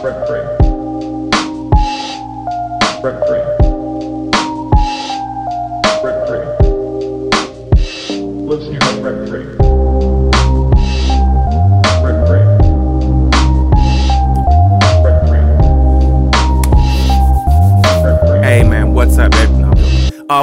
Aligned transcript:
Rent 0.00 0.26
free. 3.26 3.57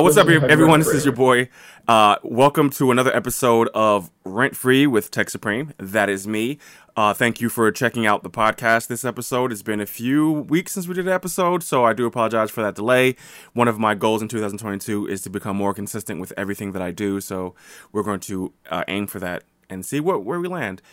What's 0.05 0.17
up, 0.17 0.27
everyone? 0.27 0.79
This 0.81 0.89
is 0.89 1.03
your 1.03 1.15
boy. 1.15 1.49
Uh, 1.87 2.17
welcome 2.21 2.69
to 2.69 2.91
another 2.91 3.13
episode 3.15 3.69
of 3.73 4.11
Rent 4.23 4.55
Free 4.55 4.85
with 4.85 5.09
Tech 5.09 5.31
Supreme. 5.31 5.73
That 5.79 6.11
is 6.11 6.27
me. 6.27 6.59
Uh, 6.95 7.15
thank 7.15 7.41
you 7.41 7.49
for 7.49 7.71
checking 7.71 8.05
out 8.05 8.21
the 8.21 8.29
podcast. 8.29 8.86
This 8.86 9.04
episode. 9.04 9.51
It's 9.51 9.63
been 9.63 9.82
a 9.82 9.87
few 9.87 10.32
weeks 10.32 10.73
since 10.73 10.87
we 10.87 10.93
did 10.93 11.07
an 11.07 11.11
episode, 11.11 11.63
so 11.63 11.86
I 11.86 11.93
do 11.93 12.05
apologize 12.05 12.51
for 12.51 12.61
that 12.61 12.75
delay. 12.75 13.15
One 13.54 13.68
of 13.68 13.79
my 13.79 13.96
goals 13.96 14.21
in 14.21 14.27
2022 14.27 15.07
is 15.07 15.23
to 15.23 15.32
become 15.32 15.57
more 15.57 15.73
consistent 15.73 16.21
with 16.21 16.32
everything 16.37 16.74
that 16.74 16.83
I 16.83 16.91
do, 16.91 17.19
so 17.19 17.55
we're 17.91 18.04
going 18.04 18.19
to 18.21 18.54
uh, 18.69 18.83
aim 18.87 19.07
for 19.07 19.18
that 19.21 19.43
and 19.71 19.83
see 19.83 19.99
what 19.99 20.24
where 20.24 20.39
we 20.39 20.47
land. 20.47 20.83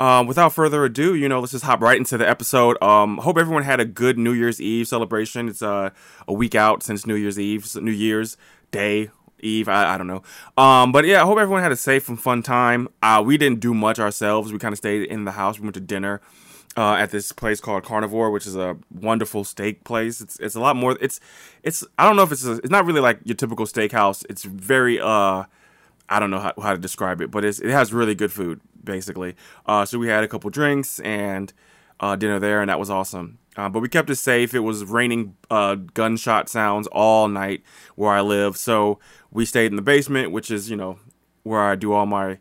Um, 0.00 0.28
without 0.28 0.52
further 0.52 0.84
ado, 0.84 1.14
you 1.14 1.28
know, 1.28 1.40
let's 1.40 1.50
just 1.50 1.64
hop 1.64 1.80
right 1.80 1.96
into 1.96 2.16
the 2.16 2.28
episode. 2.28 2.80
Um, 2.80 3.18
hope 3.18 3.36
everyone 3.36 3.64
had 3.64 3.80
a 3.80 3.84
good 3.84 4.16
New 4.16 4.32
Year's 4.32 4.60
Eve 4.60 4.86
celebration. 4.86 5.48
It's 5.48 5.62
uh, 5.62 5.90
a 6.28 6.32
week 6.32 6.54
out 6.54 6.84
since 6.84 7.04
New 7.04 7.16
Year's 7.16 7.38
Eve, 7.38 7.74
New 7.76 7.90
Year's 7.90 8.36
Day 8.70 9.10
Eve. 9.40 9.68
I, 9.68 9.94
I 9.94 9.98
don't 9.98 10.06
know. 10.06 10.22
Um, 10.56 10.92
but 10.92 11.04
yeah, 11.04 11.22
I 11.22 11.26
hope 11.26 11.38
everyone 11.38 11.62
had 11.62 11.72
a 11.72 11.76
safe 11.76 12.08
and 12.08 12.20
fun 12.20 12.42
time. 12.42 12.88
Uh, 13.02 13.22
we 13.24 13.36
didn't 13.36 13.60
do 13.60 13.74
much 13.74 13.98
ourselves. 13.98 14.52
We 14.52 14.58
kind 14.58 14.72
of 14.72 14.78
stayed 14.78 15.04
in 15.04 15.24
the 15.24 15.32
house. 15.32 15.58
We 15.58 15.64
went 15.64 15.74
to 15.74 15.80
dinner. 15.80 16.20
Uh, 16.76 16.94
at 16.94 17.10
this 17.10 17.32
place 17.32 17.60
called 17.60 17.82
Carnivore, 17.82 18.30
which 18.30 18.46
is 18.46 18.54
a 18.54 18.76
wonderful 18.92 19.42
steak 19.42 19.82
place. 19.82 20.20
It's 20.20 20.38
it's 20.38 20.54
a 20.54 20.60
lot 20.60 20.76
more. 20.76 20.96
It's 21.00 21.18
it's 21.64 21.82
I 21.98 22.06
don't 22.06 22.14
know 22.14 22.22
if 22.22 22.30
it's 22.30 22.44
a, 22.44 22.52
it's 22.52 22.70
not 22.70 22.84
really 22.84 23.00
like 23.00 23.18
your 23.24 23.34
typical 23.34 23.66
steakhouse. 23.66 24.24
It's 24.30 24.44
very 24.44 25.00
uh 25.00 25.44
I 26.08 26.20
don't 26.20 26.30
know 26.30 26.38
how, 26.38 26.52
how 26.60 26.72
to 26.72 26.78
describe 26.78 27.20
it, 27.20 27.30
but 27.30 27.44
it's, 27.44 27.58
it 27.58 27.70
has 27.70 27.92
really 27.92 28.14
good 28.14 28.32
food, 28.32 28.60
basically. 28.82 29.36
Uh, 29.66 29.84
so 29.84 29.98
we 29.98 30.08
had 30.08 30.24
a 30.24 30.28
couple 30.28 30.50
drinks 30.50 31.00
and 31.00 31.52
uh, 32.00 32.16
dinner 32.16 32.38
there, 32.38 32.60
and 32.60 32.70
that 32.70 32.78
was 32.78 32.90
awesome. 32.90 33.38
Uh, 33.58 33.68
but 33.68 33.80
we 33.80 33.88
kept 33.88 34.08
it 34.08 34.14
safe. 34.14 34.54
It 34.54 34.60
was 34.60 34.84
raining 34.84 35.36
uh, 35.50 35.74
gunshot 35.74 36.48
sounds 36.48 36.86
all 36.92 37.26
night 37.26 37.64
where 37.96 38.12
I 38.12 38.20
live, 38.20 38.56
so 38.56 39.00
we 39.32 39.44
stayed 39.44 39.72
in 39.72 39.76
the 39.76 39.82
basement, 39.82 40.30
which 40.30 40.48
is 40.48 40.70
you 40.70 40.76
know 40.76 41.00
where 41.42 41.60
I 41.60 41.74
do 41.74 41.92
all 41.92 42.06
my 42.06 42.38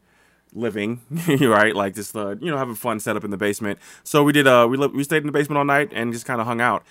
living, 0.54 1.02
right? 1.42 1.76
Like 1.76 1.96
just 1.96 2.16
uh, 2.16 2.36
you 2.40 2.52
know 2.52 2.58
having 2.58 2.76
fun 2.76 3.00
set 3.00 3.18
up 3.18 3.24
in 3.24 3.32
the 3.32 3.38
basement. 3.38 3.80
So 4.04 4.24
we 4.24 4.32
did. 4.32 4.46
Uh, 4.46 4.68
we 4.70 4.78
li- 4.78 4.92
we 4.94 5.04
stayed 5.04 5.18
in 5.18 5.26
the 5.26 5.32
basement 5.32 5.58
all 5.58 5.66
night 5.66 5.92
and 5.92 6.14
just 6.14 6.28
kind 6.28 6.40
of 6.40 6.46
hung 6.46 6.62
out. 6.62 6.86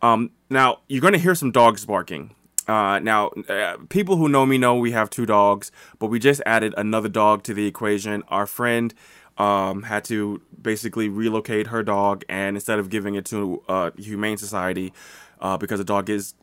Um, 0.00 0.30
now 0.48 0.78
you're 0.86 1.00
going 1.00 1.14
to 1.14 1.18
hear 1.18 1.34
some 1.34 1.50
dogs 1.50 1.84
barking. 1.84 2.36
Uh, 2.68 3.00
now, 3.00 3.30
uh, 3.48 3.76
people 3.88 4.16
who 4.16 4.28
know 4.28 4.46
me 4.46 4.56
know 4.56 4.76
we 4.76 4.92
have 4.92 5.10
two 5.10 5.26
dogs, 5.26 5.72
but 5.98 6.06
we 6.06 6.20
just 6.20 6.40
added 6.46 6.72
another 6.76 7.08
dog 7.08 7.42
to 7.42 7.52
the 7.52 7.66
equation. 7.66 8.22
Our 8.28 8.46
friend 8.46 8.94
um, 9.38 9.84
had 9.84 10.04
to 10.04 10.40
basically 10.60 11.08
relocate 11.08 11.68
her 11.68 11.82
dog, 11.82 12.24
and 12.28 12.56
instead 12.56 12.78
of 12.78 12.90
giving 12.90 13.14
it 13.14 13.24
to 13.26 13.62
uh, 13.68 13.90
Humane 13.96 14.36
Society, 14.36 14.92
uh, 15.40 15.56
because 15.56 15.78
the 15.78 15.84
dog 15.84 16.08
is 16.10 16.34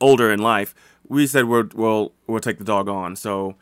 older 0.00 0.30
in 0.30 0.40
life, 0.40 0.74
we 1.08 1.26
said 1.26 1.44
we'll 1.44 1.68
we'll, 1.74 2.12
we'll 2.26 2.40
take 2.40 2.58
the 2.58 2.64
dog 2.64 2.88
on. 2.88 3.16
So 3.16 3.56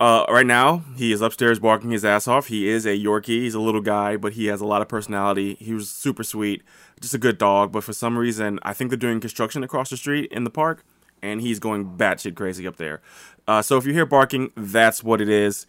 uh, 0.00 0.24
right 0.30 0.46
now, 0.46 0.82
he 0.96 1.12
is 1.12 1.20
upstairs 1.20 1.58
barking 1.58 1.90
his 1.90 2.06
ass 2.06 2.26
off. 2.26 2.46
He 2.46 2.68
is 2.68 2.86
a 2.86 2.98
Yorkie. 2.98 3.42
He's 3.42 3.54
a 3.54 3.60
little 3.60 3.82
guy, 3.82 4.16
but 4.16 4.32
he 4.32 4.46
has 4.46 4.62
a 4.62 4.66
lot 4.66 4.80
of 4.80 4.88
personality. 4.88 5.56
He 5.60 5.74
was 5.74 5.90
super 5.90 6.24
sweet, 6.24 6.62
just 7.02 7.12
a 7.12 7.18
good 7.18 7.36
dog. 7.36 7.70
But 7.70 7.84
for 7.84 7.92
some 7.92 8.16
reason, 8.16 8.58
I 8.62 8.72
think 8.72 8.90
they're 8.90 8.96
doing 8.96 9.20
construction 9.20 9.62
across 9.62 9.90
the 9.90 9.98
street 9.98 10.32
in 10.32 10.44
the 10.44 10.50
park, 10.50 10.84
and 11.20 11.42
he's 11.42 11.58
going 11.58 11.98
batshit 11.98 12.34
crazy 12.34 12.66
up 12.66 12.76
there. 12.76 13.02
Uh, 13.46 13.60
so 13.60 13.76
if 13.76 13.84
you 13.84 13.92
hear 13.92 14.06
barking, 14.06 14.52
that's 14.56 15.04
what 15.04 15.20
it 15.20 15.28
is. 15.28 15.66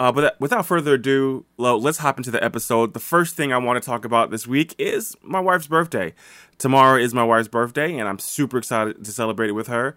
Uh, 0.00 0.10
but 0.10 0.40
without 0.40 0.64
further 0.64 0.94
ado, 0.94 1.44
let's 1.58 1.98
hop 1.98 2.16
into 2.16 2.30
the 2.30 2.42
episode. 2.42 2.94
The 2.94 3.00
first 3.00 3.36
thing 3.36 3.52
I 3.52 3.58
want 3.58 3.80
to 3.80 3.86
talk 3.86 4.06
about 4.06 4.30
this 4.30 4.46
week 4.46 4.74
is 4.78 5.14
my 5.22 5.40
wife's 5.40 5.66
birthday. 5.66 6.14
Tomorrow 6.56 6.98
is 6.98 7.12
my 7.12 7.22
wife's 7.22 7.48
birthday, 7.48 7.98
and 7.98 8.08
I'm 8.08 8.18
super 8.18 8.56
excited 8.56 9.04
to 9.04 9.12
celebrate 9.12 9.50
it 9.50 9.52
with 9.52 9.66
her. 9.66 9.94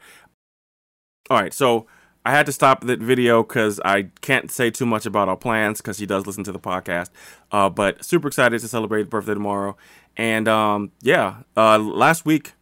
All 1.30 1.40
right, 1.40 1.54
so 1.54 1.88
I 2.26 2.32
had 2.32 2.46
to 2.48 2.52
stop 2.52 2.84
that 2.84 3.00
video 3.00 3.44
because 3.44 3.80
I 3.86 4.10
can't 4.20 4.52
say 4.52 4.70
too 4.70 4.86
much 4.86 5.06
about 5.06 5.30
our 5.30 5.38
plans 5.38 5.80
because 5.80 6.00
he 6.00 6.06
does 6.06 6.28
listen 6.28 6.44
to 6.44 6.52
the 6.52 6.60
podcast. 6.60 7.10
Uh, 7.50 7.70
but 7.70 8.04
super 8.04 8.28
excited 8.28 8.60
to 8.60 8.68
celebrate 8.68 9.04
the 9.04 9.10
birthday 9.10 9.34
tomorrow. 9.34 9.78
And 10.18 10.50
um, 10.50 10.92
yeah, 11.02 11.44
uh, 11.56 11.80
last 11.80 12.26
week 12.26 12.54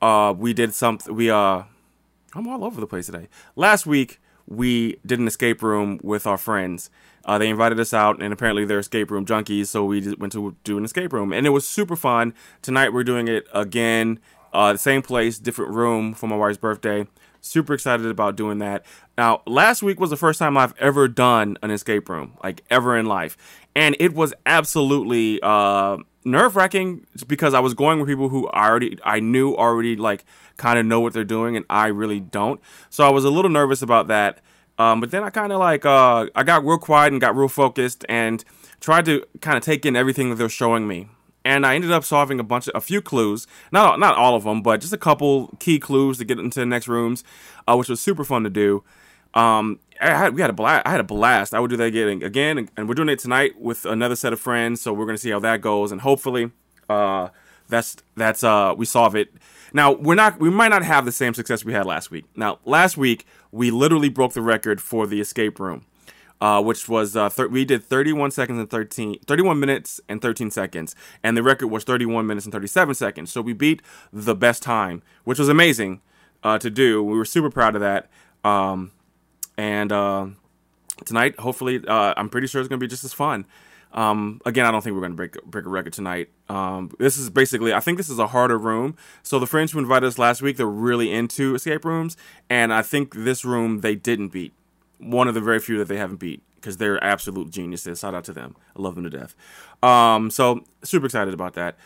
uh, 0.00 0.34
we 0.34 0.54
did 0.54 0.72
something. 0.72 1.14
We 1.14 1.30
uh, 1.30 1.64
I'm 2.34 2.48
all 2.48 2.64
over 2.64 2.80
the 2.80 2.86
place 2.86 3.06
today. 3.06 3.28
Last 3.56 3.86
week 3.86 4.19
we 4.50 4.98
did 5.06 5.18
an 5.20 5.26
escape 5.26 5.62
room 5.62 5.98
with 6.02 6.26
our 6.26 6.36
friends. 6.36 6.90
Uh, 7.24 7.38
they 7.38 7.48
invited 7.48 7.78
us 7.78 7.94
out, 7.94 8.20
and 8.22 8.32
apparently 8.32 8.64
they're 8.64 8.80
escape 8.80 9.10
room 9.10 9.24
junkies, 9.24 9.68
so 9.68 9.84
we 9.84 10.14
went 10.16 10.32
to 10.32 10.56
do 10.64 10.76
an 10.76 10.84
escape 10.84 11.12
room, 11.12 11.32
and 11.32 11.46
it 11.46 11.50
was 11.50 11.66
super 11.66 11.96
fun. 11.96 12.34
Tonight 12.60 12.92
we're 12.92 13.04
doing 13.04 13.28
it 13.28 13.46
again, 13.54 14.18
uh, 14.52 14.72
the 14.72 14.78
same 14.78 15.02
place, 15.02 15.38
different 15.38 15.72
room 15.72 16.12
for 16.12 16.26
my 16.26 16.36
wife's 16.36 16.58
birthday. 16.58 17.06
Super 17.40 17.72
excited 17.72 18.06
about 18.06 18.36
doing 18.36 18.58
that. 18.58 18.84
Now, 19.16 19.42
last 19.46 19.82
week 19.82 20.00
was 20.00 20.10
the 20.10 20.16
first 20.16 20.38
time 20.38 20.56
I've 20.56 20.74
ever 20.78 21.08
done 21.08 21.56
an 21.62 21.70
escape 21.70 22.08
room, 22.08 22.34
like 22.42 22.64
ever 22.68 22.98
in 22.98 23.06
life, 23.06 23.36
and 23.74 23.96
it 24.00 24.14
was 24.14 24.34
absolutely 24.44 25.40
uh, 25.42 25.98
nerve 26.24 26.56
wracking 26.56 27.06
because 27.26 27.54
I 27.54 27.60
was 27.60 27.74
going 27.74 27.98
with 27.98 28.08
people 28.08 28.28
who 28.28 28.48
I 28.48 28.68
already 28.68 28.98
I 29.04 29.20
knew 29.20 29.54
already 29.54 29.96
like 29.96 30.24
kind 30.56 30.78
of 30.78 30.86
know 30.86 31.00
what 31.00 31.12
they're 31.12 31.24
doing, 31.24 31.56
and 31.56 31.64
I 31.70 31.86
really 31.88 32.20
don't. 32.20 32.60
So 32.90 33.04
I 33.04 33.10
was 33.10 33.24
a 33.24 33.30
little 33.30 33.50
nervous 33.50 33.82
about 33.82 34.08
that. 34.08 34.40
Um, 34.78 35.00
but 35.00 35.10
then 35.10 35.22
I 35.22 35.30
kind 35.30 35.52
of 35.52 35.58
like 35.58 35.84
uh, 35.84 36.28
I 36.34 36.42
got 36.42 36.64
real 36.64 36.78
quiet 36.78 37.12
and 37.12 37.20
got 37.20 37.36
real 37.36 37.48
focused 37.48 38.04
and 38.08 38.42
tried 38.80 39.04
to 39.06 39.24
kind 39.40 39.56
of 39.56 39.62
take 39.62 39.84
in 39.84 39.94
everything 39.94 40.30
that 40.30 40.36
they're 40.36 40.48
showing 40.48 40.88
me. 40.88 41.08
And 41.44 41.66
I 41.66 41.74
ended 41.74 41.90
up 41.90 42.04
solving 42.04 42.38
a 42.38 42.42
bunch 42.44 42.68
of 42.68 42.74
a 42.74 42.80
few 42.80 43.00
clues, 43.00 43.46
not 43.72 43.98
not 43.98 44.16
all 44.16 44.36
of 44.36 44.44
them, 44.44 44.62
but 44.62 44.80
just 44.80 44.92
a 44.92 44.98
couple 44.98 45.48
key 45.58 45.78
clues 45.78 46.18
to 46.18 46.24
get 46.24 46.38
into 46.38 46.60
the 46.60 46.66
next 46.66 46.88
rooms, 46.88 47.24
uh, 47.66 47.76
which 47.76 47.88
was 47.88 48.00
super 48.00 48.24
fun 48.24 48.44
to 48.44 48.50
do. 48.50 48.82
Um, 49.34 49.78
I 50.00 50.08
had, 50.08 50.34
we 50.34 50.40
had 50.40 50.50
a 50.50 50.54
blast. 50.54 50.86
I 50.86 50.90
had 50.90 51.00
a 51.00 51.04
blast. 51.04 51.54
I 51.54 51.60
would 51.60 51.70
do 51.70 51.76
that 51.76 51.84
again, 51.84 52.22
again, 52.22 52.68
and 52.76 52.88
we're 52.88 52.94
doing 52.94 53.10
it 53.10 53.18
tonight 53.18 53.60
with 53.60 53.84
another 53.84 54.16
set 54.16 54.32
of 54.32 54.40
friends. 54.40 54.80
So 54.80 54.92
we're 54.92 55.06
gonna 55.06 55.18
see 55.18 55.30
how 55.30 55.40
that 55.40 55.60
goes, 55.60 55.92
and 55.92 56.00
hopefully, 56.00 56.50
uh, 56.88 57.28
that's 57.68 57.96
that's 58.16 58.42
uh, 58.42 58.74
we 58.76 58.86
solve 58.86 59.14
it. 59.14 59.32
Now 59.72 59.92
we're 59.92 60.14
not. 60.14 60.40
We 60.40 60.50
might 60.50 60.68
not 60.68 60.82
have 60.82 61.04
the 61.04 61.12
same 61.12 61.34
success 61.34 61.64
we 61.64 61.72
had 61.72 61.86
last 61.86 62.10
week. 62.10 62.24
Now 62.34 62.58
last 62.64 62.96
week 62.96 63.26
we 63.52 63.70
literally 63.70 64.08
broke 64.08 64.32
the 64.32 64.42
record 64.42 64.80
for 64.80 65.06
the 65.06 65.20
escape 65.20 65.60
room, 65.60 65.84
uh, 66.40 66.62
which 66.62 66.88
was 66.88 67.14
uh, 67.14 67.28
thir- 67.28 67.48
we 67.48 67.64
did 67.64 67.84
31 67.84 68.30
seconds 68.30 68.58
and 68.58 68.70
13, 68.70 69.18
31 69.26 69.60
minutes 69.60 70.00
and 70.08 70.22
13 70.22 70.50
seconds, 70.50 70.96
and 71.22 71.36
the 71.36 71.42
record 71.42 71.68
was 71.68 71.84
31 71.84 72.26
minutes 72.26 72.46
and 72.46 72.52
37 72.52 72.94
seconds. 72.94 73.30
So 73.30 73.42
we 73.42 73.52
beat 73.52 73.82
the 74.12 74.34
best 74.34 74.62
time, 74.62 75.02
which 75.24 75.38
was 75.38 75.48
amazing 75.48 76.00
uh, 76.42 76.58
to 76.58 76.70
do. 76.70 77.02
We 77.02 77.16
were 77.16 77.24
super 77.26 77.50
proud 77.50 77.74
of 77.74 77.82
that. 77.82 78.08
Um, 78.44 78.92
and 79.60 79.92
uh, 79.92 80.26
tonight, 81.04 81.38
hopefully, 81.38 81.82
uh, 81.86 82.14
I'm 82.16 82.30
pretty 82.30 82.46
sure 82.46 82.62
it's 82.62 82.68
going 82.68 82.80
to 82.80 82.84
be 82.84 82.88
just 82.88 83.04
as 83.04 83.12
fun. 83.12 83.44
Um, 83.92 84.40
again, 84.46 84.64
I 84.64 84.70
don't 84.70 84.82
think 84.82 84.94
we're 84.94 85.00
going 85.00 85.12
to 85.12 85.16
break 85.16 85.44
break 85.44 85.66
a 85.66 85.68
record 85.68 85.92
tonight. 85.92 86.30
Um, 86.48 86.90
this 86.98 87.18
is 87.18 87.28
basically, 87.28 87.74
I 87.74 87.80
think 87.80 87.98
this 87.98 88.08
is 88.08 88.18
a 88.18 88.28
harder 88.28 88.56
room. 88.56 88.96
So 89.22 89.38
the 89.38 89.46
friends 89.46 89.72
who 89.72 89.78
invited 89.78 90.06
us 90.06 90.18
last 90.18 90.40
week, 90.40 90.56
they're 90.56 90.66
really 90.66 91.12
into 91.12 91.54
escape 91.54 91.84
rooms, 91.84 92.16
and 92.48 92.72
I 92.72 92.80
think 92.80 93.14
this 93.14 93.44
room 93.44 93.82
they 93.82 93.94
didn't 93.94 94.28
beat. 94.28 94.54
One 94.96 95.28
of 95.28 95.34
the 95.34 95.42
very 95.42 95.58
few 95.58 95.76
that 95.78 95.88
they 95.88 95.98
haven't 95.98 96.20
beat 96.20 96.42
because 96.54 96.78
they're 96.78 97.02
absolute 97.04 97.50
geniuses. 97.50 98.00
Shout 98.00 98.14
out 98.14 98.24
to 98.24 98.32
them. 98.32 98.56
I 98.74 98.80
love 98.80 98.94
them 98.94 99.04
to 99.04 99.10
death. 99.10 99.34
Um, 99.82 100.30
so 100.30 100.64
super 100.82 101.04
excited 101.04 101.34
about 101.34 101.52
that. 101.54 101.76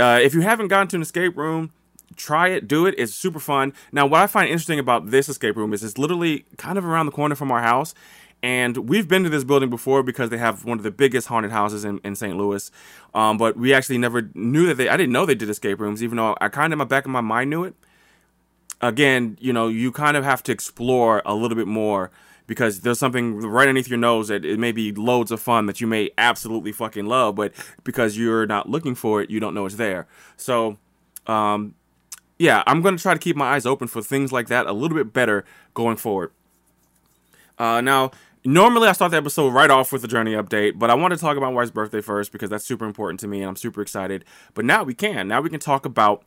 Uh, 0.00 0.18
if 0.20 0.34
you 0.34 0.40
haven't 0.40 0.68
gone 0.68 0.88
to 0.88 0.96
an 0.96 1.02
escape 1.02 1.36
room, 1.36 1.72
try 2.16 2.48
it, 2.48 2.68
do 2.68 2.86
it. 2.86 2.94
It's 2.98 3.14
super 3.14 3.40
fun. 3.40 3.72
Now, 3.92 4.06
what 4.06 4.20
I 4.20 4.26
find 4.26 4.48
interesting 4.48 4.78
about 4.78 5.10
this 5.10 5.28
escape 5.28 5.56
room 5.56 5.72
is 5.72 5.82
it's 5.84 5.98
literally 5.98 6.44
kind 6.56 6.78
of 6.78 6.84
around 6.84 7.06
the 7.06 7.12
corner 7.12 7.34
from 7.34 7.50
our 7.50 7.62
house. 7.62 7.94
And 8.42 8.88
we've 8.88 9.06
been 9.06 9.22
to 9.24 9.28
this 9.28 9.44
building 9.44 9.68
before 9.68 10.02
because 10.02 10.30
they 10.30 10.38
have 10.38 10.64
one 10.64 10.78
of 10.78 10.84
the 10.84 10.90
biggest 10.90 11.26
haunted 11.26 11.50
houses 11.50 11.84
in, 11.84 12.00
in 12.04 12.16
St. 12.16 12.36
Louis. 12.36 12.70
Um, 13.14 13.36
but 13.36 13.56
we 13.56 13.74
actually 13.74 13.98
never 13.98 14.30
knew 14.34 14.66
that 14.66 14.76
they, 14.76 14.88
I 14.88 14.96
didn't 14.96 15.12
know 15.12 15.26
they 15.26 15.34
did 15.34 15.50
escape 15.50 15.78
rooms, 15.78 16.02
even 16.02 16.16
though 16.16 16.36
I 16.40 16.48
kind 16.48 16.72
of 16.72 16.72
in 16.72 16.78
my 16.78 16.84
back 16.84 17.04
of 17.04 17.10
my 17.10 17.20
mind 17.20 17.50
knew 17.50 17.64
it. 17.64 17.74
Again, 18.80 19.36
you 19.40 19.52
know, 19.52 19.68
you 19.68 19.92
kind 19.92 20.16
of 20.16 20.24
have 20.24 20.42
to 20.44 20.52
explore 20.52 21.20
a 21.26 21.34
little 21.34 21.56
bit 21.56 21.66
more 21.66 22.10
because 22.46 22.80
there's 22.80 22.98
something 22.98 23.36
right 23.40 23.68
underneath 23.68 23.88
your 23.88 23.98
nose 23.98 24.28
that 24.28 24.44
it 24.44 24.58
may 24.58 24.72
be 24.72 24.90
loads 24.90 25.30
of 25.30 25.40
fun 25.40 25.66
that 25.66 25.80
you 25.82 25.86
may 25.86 26.10
absolutely 26.16 26.72
fucking 26.72 27.04
love, 27.04 27.36
but 27.36 27.52
because 27.84 28.16
you're 28.16 28.46
not 28.46 28.68
looking 28.68 28.94
for 28.94 29.20
it, 29.20 29.28
you 29.28 29.38
don't 29.38 29.54
know 29.54 29.66
it's 29.66 29.76
there. 29.76 30.06
So, 30.36 30.78
um, 31.26 31.74
yeah, 32.40 32.62
I'm 32.66 32.80
going 32.80 32.96
to 32.96 33.02
try 33.02 33.12
to 33.12 33.20
keep 33.20 33.36
my 33.36 33.52
eyes 33.54 33.66
open 33.66 33.86
for 33.86 34.02
things 34.02 34.32
like 34.32 34.48
that 34.48 34.66
a 34.66 34.72
little 34.72 34.96
bit 34.96 35.12
better 35.12 35.44
going 35.74 35.96
forward. 35.96 36.32
Uh, 37.58 37.82
now, 37.82 38.10
Normally, 38.42 38.88
I 38.88 38.92
start 38.92 39.10
the 39.10 39.18
episode 39.18 39.50
right 39.50 39.70
off 39.70 39.92
with 39.92 40.00
the 40.00 40.08
journey 40.08 40.32
update, 40.32 40.78
but 40.78 40.88
I 40.88 40.94
want 40.94 41.12
to 41.12 41.20
talk 41.20 41.36
about 41.36 41.52
wife's 41.52 41.70
birthday 41.70 42.00
first 42.00 42.32
because 42.32 42.48
that's 42.48 42.64
super 42.64 42.86
important 42.86 43.20
to 43.20 43.28
me 43.28 43.40
and 43.40 43.50
I'm 43.50 43.56
super 43.56 43.82
excited. 43.82 44.24
But 44.54 44.64
now 44.64 44.82
we 44.82 44.94
can. 44.94 45.28
Now 45.28 45.42
we 45.42 45.50
can 45.50 45.60
talk 45.60 45.84
about 45.84 46.24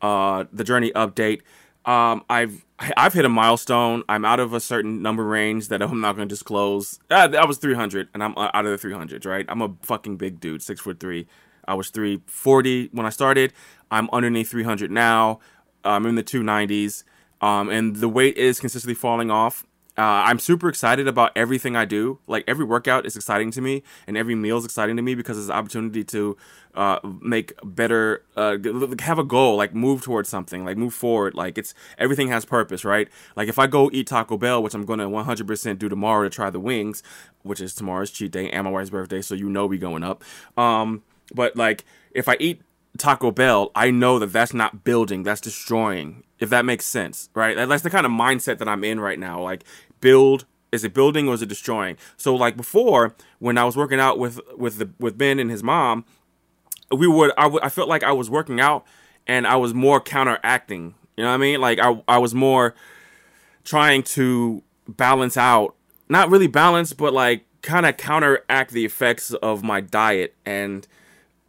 uh, 0.00 0.44
the 0.52 0.62
journey 0.62 0.92
update. 0.92 1.40
Um, 1.84 2.24
I've 2.30 2.64
I've 2.96 3.14
hit 3.14 3.24
a 3.24 3.28
milestone. 3.28 4.04
I'm 4.08 4.24
out 4.24 4.38
of 4.38 4.52
a 4.52 4.60
certain 4.60 5.02
number 5.02 5.24
range 5.24 5.66
that 5.68 5.82
I'm 5.82 6.00
not 6.00 6.14
going 6.14 6.28
to 6.28 6.32
disclose. 6.32 7.00
Uh, 7.10 7.30
I 7.36 7.44
was 7.44 7.58
300, 7.58 8.10
and 8.14 8.22
I'm 8.22 8.38
uh, 8.38 8.48
out 8.54 8.64
of 8.64 8.80
the 8.80 8.88
300s. 8.88 9.26
Right? 9.26 9.44
I'm 9.48 9.60
a 9.60 9.74
fucking 9.82 10.18
big 10.18 10.38
dude, 10.38 10.62
six 10.62 10.80
foot 10.80 11.00
three. 11.00 11.26
I 11.66 11.74
was 11.74 11.90
340 11.90 12.90
when 12.92 13.06
I 13.06 13.10
started. 13.10 13.52
I'm 13.90 14.08
underneath 14.12 14.50
300 14.50 14.90
now. 14.90 15.40
I'm 15.88 16.06
in 16.06 16.14
the 16.14 16.24
290s, 16.24 17.04
um, 17.40 17.68
and 17.68 17.96
the 17.96 18.08
weight 18.08 18.36
is 18.36 18.60
consistently 18.60 18.94
falling 18.94 19.30
off. 19.30 19.64
Uh, 19.98 20.28
I'm 20.28 20.38
super 20.38 20.68
excited 20.68 21.08
about 21.08 21.32
everything 21.34 21.74
I 21.74 21.86
do. 21.86 22.18
Like 22.26 22.44
every 22.46 22.66
workout 22.66 23.06
is 23.06 23.16
exciting 23.16 23.50
to 23.52 23.62
me, 23.62 23.82
and 24.06 24.16
every 24.16 24.34
meal 24.34 24.58
is 24.58 24.64
exciting 24.66 24.96
to 24.96 25.02
me 25.02 25.14
because 25.14 25.38
it's 25.38 25.46
an 25.46 25.54
opportunity 25.54 26.04
to 26.04 26.36
uh, 26.74 26.98
make 27.22 27.54
better, 27.64 28.22
uh, 28.36 28.58
have 28.98 29.18
a 29.18 29.24
goal, 29.24 29.56
like 29.56 29.74
move 29.74 30.02
towards 30.02 30.28
something, 30.28 30.66
like 30.66 30.76
move 30.76 30.92
forward. 30.92 31.34
Like 31.34 31.56
it's 31.56 31.72
everything 31.96 32.28
has 32.28 32.44
purpose, 32.44 32.84
right? 32.84 33.08
Like 33.36 33.48
if 33.48 33.58
I 33.58 33.66
go 33.66 33.88
eat 33.90 34.06
Taco 34.06 34.36
Bell, 34.36 34.62
which 34.62 34.74
I'm 34.74 34.84
gonna 34.84 35.08
100% 35.08 35.78
do 35.78 35.88
tomorrow 35.88 36.24
to 36.24 36.30
try 36.30 36.50
the 36.50 36.60
wings, 36.60 37.02
which 37.42 37.62
is 37.62 37.74
tomorrow's 37.74 38.10
cheat 38.10 38.32
day 38.32 38.50
and 38.50 38.64
my 38.64 38.70
wife's 38.70 38.90
birthday, 38.90 39.22
so 39.22 39.34
you 39.34 39.48
know 39.48 39.64
we 39.64 39.78
going 39.78 40.04
up. 40.04 40.22
Um, 40.58 41.04
but 41.34 41.56
like 41.56 41.86
if 42.10 42.28
I 42.28 42.36
eat 42.38 42.60
Taco 42.96 43.30
Bell, 43.30 43.70
I 43.74 43.90
know 43.90 44.18
that 44.18 44.32
that's 44.32 44.54
not 44.54 44.84
building, 44.84 45.22
that's 45.22 45.40
destroying. 45.40 46.22
If 46.38 46.50
that 46.50 46.64
makes 46.64 46.84
sense, 46.84 47.30
right? 47.34 47.56
That's 47.56 47.82
the 47.82 47.90
kind 47.90 48.04
of 48.04 48.12
mindset 48.12 48.58
that 48.58 48.68
I'm 48.68 48.84
in 48.84 49.00
right 49.00 49.18
now. 49.18 49.40
Like 49.40 49.64
build 50.00 50.44
is 50.72 50.84
it 50.84 50.94
building 50.94 51.28
or 51.28 51.34
is 51.34 51.42
it 51.42 51.48
destroying 51.48 51.96
so 52.16 52.34
like 52.34 52.56
before 52.56 53.14
when 53.38 53.56
i 53.56 53.64
was 53.64 53.76
working 53.76 54.00
out 54.00 54.18
with 54.18 54.40
with 54.56 54.78
the 54.78 54.90
with 54.98 55.16
ben 55.16 55.38
and 55.38 55.50
his 55.50 55.62
mom 55.62 56.04
we 56.90 57.06
would 57.06 57.32
I, 57.38 57.44
w- 57.44 57.60
I 57.62 57.68
felt 57.68 57.88
like 57.88 58.02
i 58.02 58.12
was 58.12 58.28
working 58.28 58.60
out 58.60 58.84
and 59.26 59.46
i 59.46 59.56
was 59.56 59.74
more 59.74 60.00
counteracting 60.00 60.94
you 61.16 61.24
know 61.24 61.30
what 61.30 61.34
i 61.34 61.38
mean 61.38 61.60
like 61.60 61.78
i, 61.78 62.02
I 62.08 62.18
was 62.18 62.34
more 62.34 62.74
trying 63.64 64.02
to 64.02 64.62
balance 64.88 65.36
out 65.36 65.74
not 66.08 66.30
really 66.30 66.46
balance 66.46 66.92
but 66.92 67.12
like 67.12 67.44
kind 67.62 67.86
of 67.86 67.96
counteract 67.96 68.72
the 68.72 68.84
effects 68.84 69.32
of 69.34 69.62
my 69.62 69.80
diet 69.80 70.34
and 70.44 70.86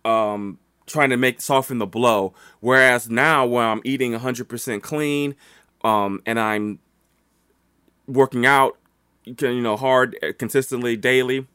um 0.05 0.57
trying 0.87 1.09
to 1.09 1.17
make 1.17 1.39
soften 1.41 1.77
the 1.77 1.85
blow 1.85 2.33
whereas 2.59 3.09
now 3.09 3.45
when 3.45 3.63
i'm 3.63 3.81
eating 3.83 4.13
100% 4.13 4.81
clean 4.81 5.35
um 5.83 6.21
and 6.25 6.39
i'm 6.39 6.79
working 8.07 8.45
out, 8.45 8.77
you 9.25 9.61
know, 9.61 9.77
hard 9.77 10.17
uh, 10.23 10.31
consistently 10.37 10.95
daily, 10.95 11.45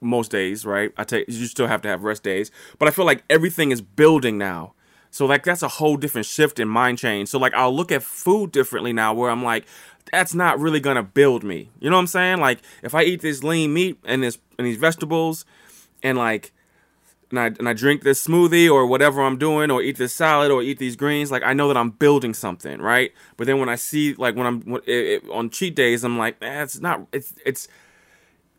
most 0.00 0.30
days, 0.30 0.66
right? 0.66 0.92
I 0.96 1.04
take 1.04 1.28
you 1.28 1.46
still 1.46 1.68
have 1.68 1.80
to 1.82 1.88
have 1.88 2.02
rest 2.02 2.22
days, 2.22 2.50
but 2.78 2.88
I 2.88 2.90
feel 2.90 3.04
like 3.04 3.24
everything 3.30 3.70
is 3.70 3.80
building 3.80 4.36
now. 4.36 4.74
So 5.10 5.26
like 5.26 5.44
that's 5.44 5.62
a 5.62 5.68
whole 5.68 5.96
different 5.96 6.26
shift 6.26 6.58
in 6.58 6.68
mind 6.68 6.98
change. 6.98 7.28
So 7.28 7.38
like 7.38 7.54
I'll 7.54 7.74
look 7.74 7.92
at 7.92 8.02
food 8.02 8.50
differently 8.50 8.92
now, 8.92 9.14
where 9.14 9.30
I'm 9.30 9.44
like, 9.44 9.66
that's 10.10 10.34
not 10.34 10.58
really 10.58 10.80
gonna 10.80 11.04
build 11.04 11.44
me. 11.44 11.70
You 11.78 11.88
know 11.88 11.96
what 11.96 12.00
I'm 12.00 12.06
saying? 12.08 12.40
Like 12.40 12.60
if 12.82 12.94
I 12.94 13.04
eat 13.04 13.20
this 13.22 13.44
lean 13.44 13.72
meat 13.72 13.98
and 14.04 14.22
this 14.22 14.38
and 14.58 14.66
these 14.66 14.76
vegetables, 14.78 15.44
and 16.02 16.18
like 16.18 16.52
and 17.32 17.40
I 17.40 17.46
and 17.46 17.68
I 17.68 17.72
drink 17.72 18.02
this 18.02 18.24
smoothie 18.24 18.70
or 18.70 18.86
whatever 18.86 19.22
I'm 19.22 19.38
doing, 19.38 19.70
or 19.70 19.82
eat 19.82 19.96
this 19.96 20.12
salad 20.12 20.52
or 20.52 20.62
eat 20.62 20.78
these 20.78 20.94
greens, 20.94 21.30
like 21.30 21.42
I 21.42 21.54
know 21.54 21.66
that 21.68 21.76
I'm 21.76 21.90
building 21.90 22.34
something, 22.34 22.80
right? 22.80 23.12
But 23.36 23.46
then 23.46 23.58
when 23.58 23.68
I 23.68 23.74
see 23.74 24.14
like 24.14 24.36
when 24.36 24.46
I'm 24.46 24.76
it, 24.86 25.24
it, 25.24 25.30
on 25.30 25.50
cheat 25.50 25.74
days, 25.74 26.04
I'm 26.04 26.18
like, 26.18 26.36
eh, 26.42 26.62
it's 26.62 26.80
not. 26.80 27.06
It's 27.12 27.34
it's 27.44 27.66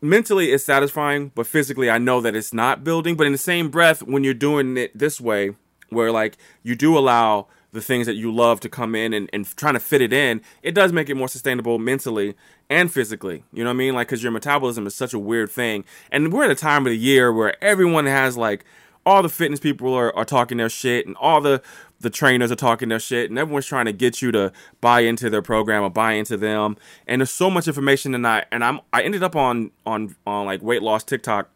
mentally 0.02 0.52
it's 0.52 0.64
satisfying, 0.64 1.32
but 1.34 1.46
physically 1.46 1.88
I 1.88 1.98
know 1.98 2.20
that 2.20 2.36
it's 2.36 2.52
not 2.52 2.84
building. 2.84 3.16
But 3.16 3.26
in 3.26 3.32
the 3.32 3.38
same 3.38 3.70
breath, 3.70 4.02
when 4.02 4.24
you're 4.24 4.34
doing 4.34 4.76
it 4.76 4.96
this 4.98 5.20
way, 5.20 5.54
where 5.88 6.12
like 6.12 6.36
you 6.62 6.74
do 6.74 6.98
allow 6.98 7.46
the 7.72 7.80
things 7.80 8.06
that 8.06 8.14
you 8.14 8.32
love 8.32 8.60
to 8.60 8.68
come 8.68 8.94
in 8.94 9.12
and, 9.12 9.28
and 9.32 9.44
trying 9.56 9.74
to 9.74 9.80
fit 9.80 10.00
it 10.00 10.12
in, 10.12 10.40
it 10.62 10.74
does 10.74 10.92
make 10.92 11.08
it 11.08 11.16
more 11.16 11.28
sustainable 11.28 11.78
mentally 11.78 12.34
and 12.70 12.92
physically. 12.92 13.44
You 13.52 13.64
know 13.64 13.70
what 13.70 13.74
I 13.74 13.78
mean? 13.78 13.94
Like, 13.94 14.08
because 14.08 14.22
your 14.22 14.32
metabolism 14.32 14.86
is 14.86 14.94
such 14.94 15.14
a 15.14 15.18
weird 15.18 15.50
thing. 15.50 15.84
And 16.10 16.32
we're 16.32 16.44
at 16.44 16.50
a 16.50 16.54
time 16.54 16.86
of 16.86 16.90
the 16.90 16.98
year 16.98 17.32
where 17.32 17.62
everyone 17.62 18.06
has 18.06 18.36
like 18.36 18.64
all 19.06 19.22
the 19.22 19.28
fitness 19.28 19.60
people 19.60 19.92
are, 19.94 20.14
are 20.16 20.24
talking 20.24 20.58
their 20.58 20.68
shit 20.68 21.06
and 21.06 21.16
all 21.16 21.40
the 21.40 21.62
the 22.00 22.10
trainers 22.10 22.50
are 22.50 22.56
talking 22.56 22.88
their 22.88 22.98
shit 22.98 23.30
and 23.30 23.38
everyone's 23.38 23.66
trying 23.66 23.86
to 23.86 23.92
get 23.92 24.20
you 24.20 24.30
to 24.30 24.52
buy 24.80 25.00
into 25.00 25.30
their 25.30 25.40
program 25.40 25.82
or 25.82 25.90
buy 25.90 26.12
into 26.12 26.36
them 26.36 26.76
and 27.06 27.20
there's 27.20 27.30
so 27.30 27.48
much 27.50 27.66
information 27.66 28.24
I 28.24 28.44
and 28.50 28.64
I'm 28.64 28.80
I 28.92 29.02
ended 29.02 29.22
up 29.22 29.36
on 29.36 29.70
on 29.86 30.14
on 30.26 30.46
like 30.46 30.62
weight 30.62 30.82
loss 30.82 31.04
TikTok 31.04 31.48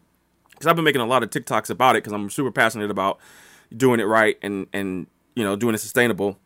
because 0.50 0.66
I've 0.66 0.76
been 0.76 0.84
making 0.84 1.00
a 1.00 1.06
lot 1.06 1.22
of 1.22 1.30
TikToks 1.30 1.70
about 1.70 1.96
it 1.96 2.02
because 2.02 2.12
I'm 2.12 2.30
super 2.30 2.50
passionate 2.50 2.90
about 2.90 3.18
doing 3.76 4.00
it 4.00 4.04
right 4.04 4.38
and 4.42 4.66
and 4.72 5.06
you 5.34 5.44
know 5.44 5.56
doing 5.56 5.74
it 5.74 5.78
sustainable 5.78 6.38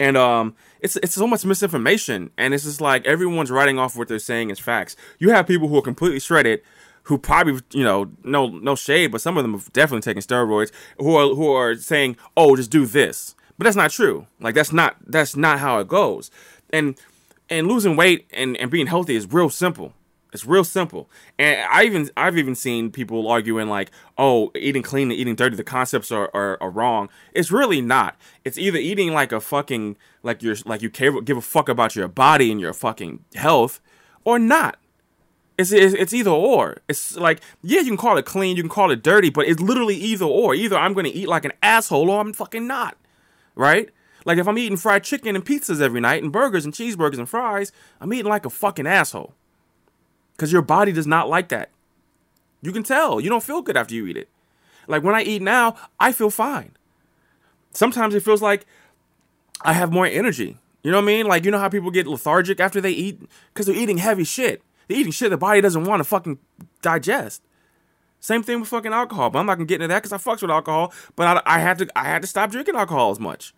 and 0.00 0.16
um 0.16 0.56
it's 0.80 0.96
it's 0.96 1.14
so 1.14 1.26
much 1.26 1.44
misinformation 1.44 2.30
and 2.36 2.52
it's 2.52 2.64
just 2.64 2.80
like 2.80 3.06
everyone's 3.06 3.50
writing 3.50 3.78
off 3.78 3.96
what 3.96 4.08
they're 4.08 4.18
saying 4.18 4.50
as 4.50 4.58
facts. 4.58 4.96
You 5.20 5.30
have 5.30 5.46
people 5.46 5.68
who 5.68 5.76
are 5.78 5.82
completely 5.82 6.18
shredded 6.18 6.62
who 7.04 7.18
probably 7.18 7.60
you 7.72 7.84
know 7.84 8.10
no 8.24 8.48
no 8.48 8.74
shade 8.74 9.12
but 9.12 9.20
some 9.20 9.36
of 9.36 9.44
them 9.44 9.52
have 9.52 9.72
definitely 9.72 10.02
taken 10.02 10.22
steroids 10.22 10.72
who 10.98 11.14
are 11.14 11.34
who 11.34 11.52
are 11.52 11.76
saying 11.76 12.16
oh 12.36 12.56
just 12.56 12.70
do 12.70 12.86
this. 12.86 13.36
But 13.58 13.64
that's 13.64 13.76
not 13.76 13.90
true. 13.90 14.26
Like 14.40 14.54
that's 14.54 14.72
not 14.72 14.96
that's 15.06 15.36
not 15.36 15.60
how 15.60 15.78
it 15.78 15.86
goes. 15.86 16.30
And 16.70 16.98
and 17.50 17.68
losing 17.68 17.94
weight 17.94 18.26
and 18.32 18.56
and 18.56 18.70
being 18.70 18.86
healthy 18.86 19.14
is 19.14 19.30
real 19.30 19.50
simple 19.50 19.92
it's 20.32 20.46
real 20.46 20.64
simple. 20.64 21.10
And 21.38 21.66
I 21.70 21.84
even 21.84 22.10
I've 22.16 22.38
even 22.38 22.54
seen 22.54 22.90
people 22.90 23.28
arguing 23.28 23.68
like, 23.68 23.90
oh, 24.16 24.50
eating 24.54 24.82
clean 24.82 25.10
and 25.10 25.18
eating 25.18 25.34
dirty, 25.34 25.56
the 25.56 25.64
concepts 25.64 26.12
are, 26.12 26.30
are, 26.34 26.58
are, 26.60 26.70
wrong. 26.70 27.08
It's 27.32 27.50
really 27.50 27.80
not. 27.80 28.16
It's 28.44 28.58
either 28.58 28.78
eating 28.78 29.12
like 29.12 29.32
a 29.32 29.40
fucking 29.40 29.96
like 30.22 30.42
you're 30.42 30.56
like 30.64 30.82
you 30.82 30.90
care 30.90 31.20
give 31.20 31.36
a 31.36 31.42
fuck 31.42 31.68
about 31.68 31.96
your 31.96 32.08
body 32.08 32.50
and 32.50 32.60
your 32.60 32.72
fucking 32.72 33.24
health, 33.34 33.80
or 34.24 34.38
not. 34.38 34.78
It's, 35.58 35.72
it's, 35.72 35.94
it's 35.94 36.14
either 36.14 36.30
or. 36.30 36.78
It's 36.88 37.16
like 37.16 37.40
yeah, 37.62 37.80
you 37.80 37.86
can 37.86 37.96
call 37.96 38.16
it 38.16 38.24
clean, 38.24 38.56
you 38.56 38.62
can 38.62 38.70
call 38.70 38.90
it 38.90 39.02
dirty, 39.02 39.30
but 39.30 39.46
it's 39.46 39.60
literally 39.60 39.96
either 39.96 40.26
or. 40.26 40.54
Either 40.54 40.76
I'm 40.76 40.94
gonna 40.94 41.10
eat 41.12 41.28
like 41.28 41.44
an 41.44 41.52
asshole 41.62 42.10
or 42.10 42.20
I'm 42.20 42.32
fucking 42.32 42.66
not. 42.66 42.96
Right? 43.56 43.90
Like 44.24 44.38
if 44.38 44.46
I'm 44.46 44.58
eating 44.58 44.76
fried 44.76 45.02
chicken 45.02 45.34
and 45.34 45.44
pizzas 45.44 45.80
every 45.80 46.00
night 46.00 46.22
and 46.22 46.30
burgers 46.30 46.64
and 46.64 46.74
cheeseburgers 46.74 47.18
and 47.18 47.28
fries, 47.28 47.72
I'm 48.00 48.12
eating 48.12 48.30
like 48.30 48.46
a 48.46 48.50
fucking 48.50 48.86
asshole 48.86 49.34
because 50.40 50.52
your 50.54 50.62
body 50.62 50.90
does 50.90 51.06
not 51.06 51.28
like 51.28 51.50
that. 51.50 51.68
You 52.62 52.72
can 52.72 52.82
tell. 52.82 53.20
You 53.20 53.28
don't 53.28 53.42
feel 53.42 53.60
good 53.60 53.76
after 53.76 53.94
you 53.94 54.06
eat 54.06 54.16
it. 54.16 54.30
Like 54.88 55.02
when 55.02 55.14
I 55.14 55.20
eat 55.20 55.42
now, 55.42 55.76
I 56.00 56.12
feel 56.12 56.30
fine. 56.30 56.72
Sometimes 57.72 58.14
it 58.14 58.22
feels 58.22 58.40
like 58.40 58.64
I 59.60 59.74
have 59.74 59.92
more 59.92 60.06
energy. 60.06 60.56
You 60.82 60.92
know 60.92 60.96
what 60.96 61.02
I 61.02 61.06
mean? 61.08 61.26
Like, 61.26 61.44
you 61.44 61.50
know 61.50 61.58
how 61.58 61.68
people 61.68 61.90
get 61.90 62.06
lethargic 62.06 62.58
after 62.58 62.80
they 62.80 62.90
eat? 62.90 63.20
Because 63.52 63.66
they're 63.66 63.76
eating 63.76 63.98
heavy 63.98 64.24
shit. 64.24 64.62
They're 64.88 64.96
eating 64.96 65.12
shit 65.12 65.28
the 65.28 65.36
body 65.36 65.60
doesn't 65.60 65.84
want 65.84 66.00
to 66.00 66.04
fucking 66.04 66.38
digest. 66.80 67.42
Same 68.18 68.42
thing 68.42 68.60
with 68.60 68.70
fucking 68.70 68.94
alcohol. 68.94 69.28
But 69.28 69.40
I'm 69.40 69.46
not 69.46 69.56
gonna 69.56 69.66
get 69.66 69.82
into 69.82 69.88
that 69.88 70.02
because 70.02 70.14
I 70.14 70.16
fucks 70.16 70.40
with 70.40 70.50
alcohol. 70.50 70.94
But 71.16 71.36
I, 71.46 71.56
I 71.56 71.58
had 71.58 71.76
to 71.80 71.88
I 71.94 72.04
had 72.04 72.22
to 72.22 72.28
stop 72.28 72.50
drinking 72.50 72.76
alcohol 72.76 73.10
as 73.10 73.20
much. 73.20 73.52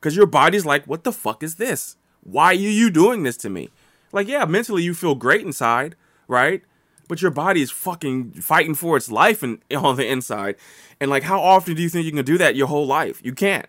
Because 0.00 0.16
your 0.16 0.26
body's 0.26 0.64
like, 0.64 0.86
what 0.86 1.04
the 1.04 1.12
fuck 1.12 1.42
is 1.42 1.56
this? 1.56 1.98
Why 2.22 2.46
are 2.46 2.54
you 2.54 2.88
doing 2.88 3.22
this 3.22 3.36
to 3.38 3.50
me? 3.50 3.68
Like, 4.12 4.28
yeah, 4.28 4.46
mentally 4.46 4.82
you 4.82 4.94
feel 4.94 5.14
great 5.14 5.42
inside 5.42 5.94
right? 6.28 6.62
But 7.08 7.22
your 7.22 7.30
body 7.30 7.62
is 7.62 7.70
fucking 7.70 8.32
fighting 8.32 8.74
for 8.74 8.96
its 8.96 9.10
life 9.10 9.42
and 9.42 9.60
on 9.76 9.96
the 9.96 10.06
inside. 10.06 10.56
And 11.00 11.10
like, 11.10 11.22
how 11.22 11.40
often 11.40 11.74
do 11.74 11.82
you 11.82 11.88
think 11.88 12.04
you 12.04 12.12
can 12.12 12.24
do 12.24 12.38
that 12.38 12.56
your 12.56 12.66
whole 12.66 12.86
life? 12.86 13.20
You 13.24 13.32
can't. 13.32 13.66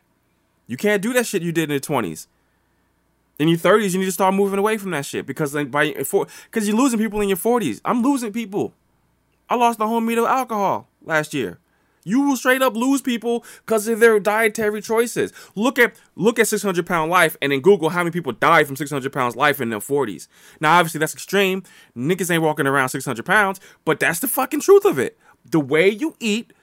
You 0.68 0.78
can't 0.78 1.02
do 1.02 1.14
that 1.14 1.26
shit 1.26 1.42
you 1.42 1.52
did 1.52 1.70
in 1.70 1.76
the 1.76 1.80
twenties. 1.80 2.28
In 3.40 3.48
your 3.48 3.58
thirties, 3.58 3.94
you 3.94 4.00
need 4.00 4.06
to 4.08 4.12
start 4.12 4.34
moving 4.34 4.60
away 4.60 4.78
from 4.78 4.92
that 4.92 5.06
shit 5.06 5.26
because 5.26 5.54
like 5.54 5.72
by 5.72 5.94
because 5.94 6.68
you're 6.68 6.76
losing 6.76 7.00
people 7.00 7.22
in 7.22 7.30
your 7.30 7.38
forties. 7.38 7.82
I'm 7.86 8.02
losing 8.02 8.34
people. 8.34 8.74
I 9.50 9.56
lost 9.56 9.80
the 9.80 9.88
whole 9.88 10.02
meter 10.02 10.22
of 10.22 10.28
alcohol 10.28 10.88
last 11.06 11.34
year. 11.34 11.60
You 12.08 12.22
will 12.22 12.38
straight 12.38 12.62
up 12.62 12.74
lose 12.74 13.02
people 13.02 13.44
because 13.66 13.86
of 13.90 14.00
their 14.00 14.18
dietary 14.18 14.82
choices. 14.82 15.34
Look 15.56 15.78
at 15.78 15.94
look 16.16 16.40
at 16.40 16.48
600 16.48 16.86
pound 16.86 17.12
life 17.12 17.36
and 17.42 17.52
then 17.52 17.60
Google 17.60 17.90
how 17.90 18.00
many 18.00 18.12
people 18.12 18.32
died 18.32 18.66
from 18.66 18.78
600 18.78 19.12
pounds 19.12 19.36
life 19.36 19.60
in 19.60 19.72
their 19.72 19.80
40s. 19.80 20.30
Now, 20.62 20.78
obviously, 20.80 21.00
that's 21.00 21.14
extreme. 21.14 21.64
Niggas 21.98 22.32
ain't 22.32 22.42
walking 22.42 22.66
around 22.66 22.90
600 22.90 23.26
pounds, 23.26 23.60
but 23.84 24.00
that's 24.00 24.20
the 24.20 24.30
fucking 24.30 24.62
truth 24.62 24.86
of 24.86 24.98
it. 24.98 25.18
The 25.44 25.60
way 25.60 25.90
you 25.90 26.16
eat 26.22 26.54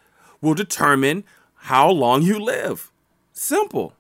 will 0.41 0.55
determine 0.55 1.25
how 1.55 1.91
long 1.91 2.23
you 2.23 2.39
live. 2.39 2.91
Simple. 3.35 3.93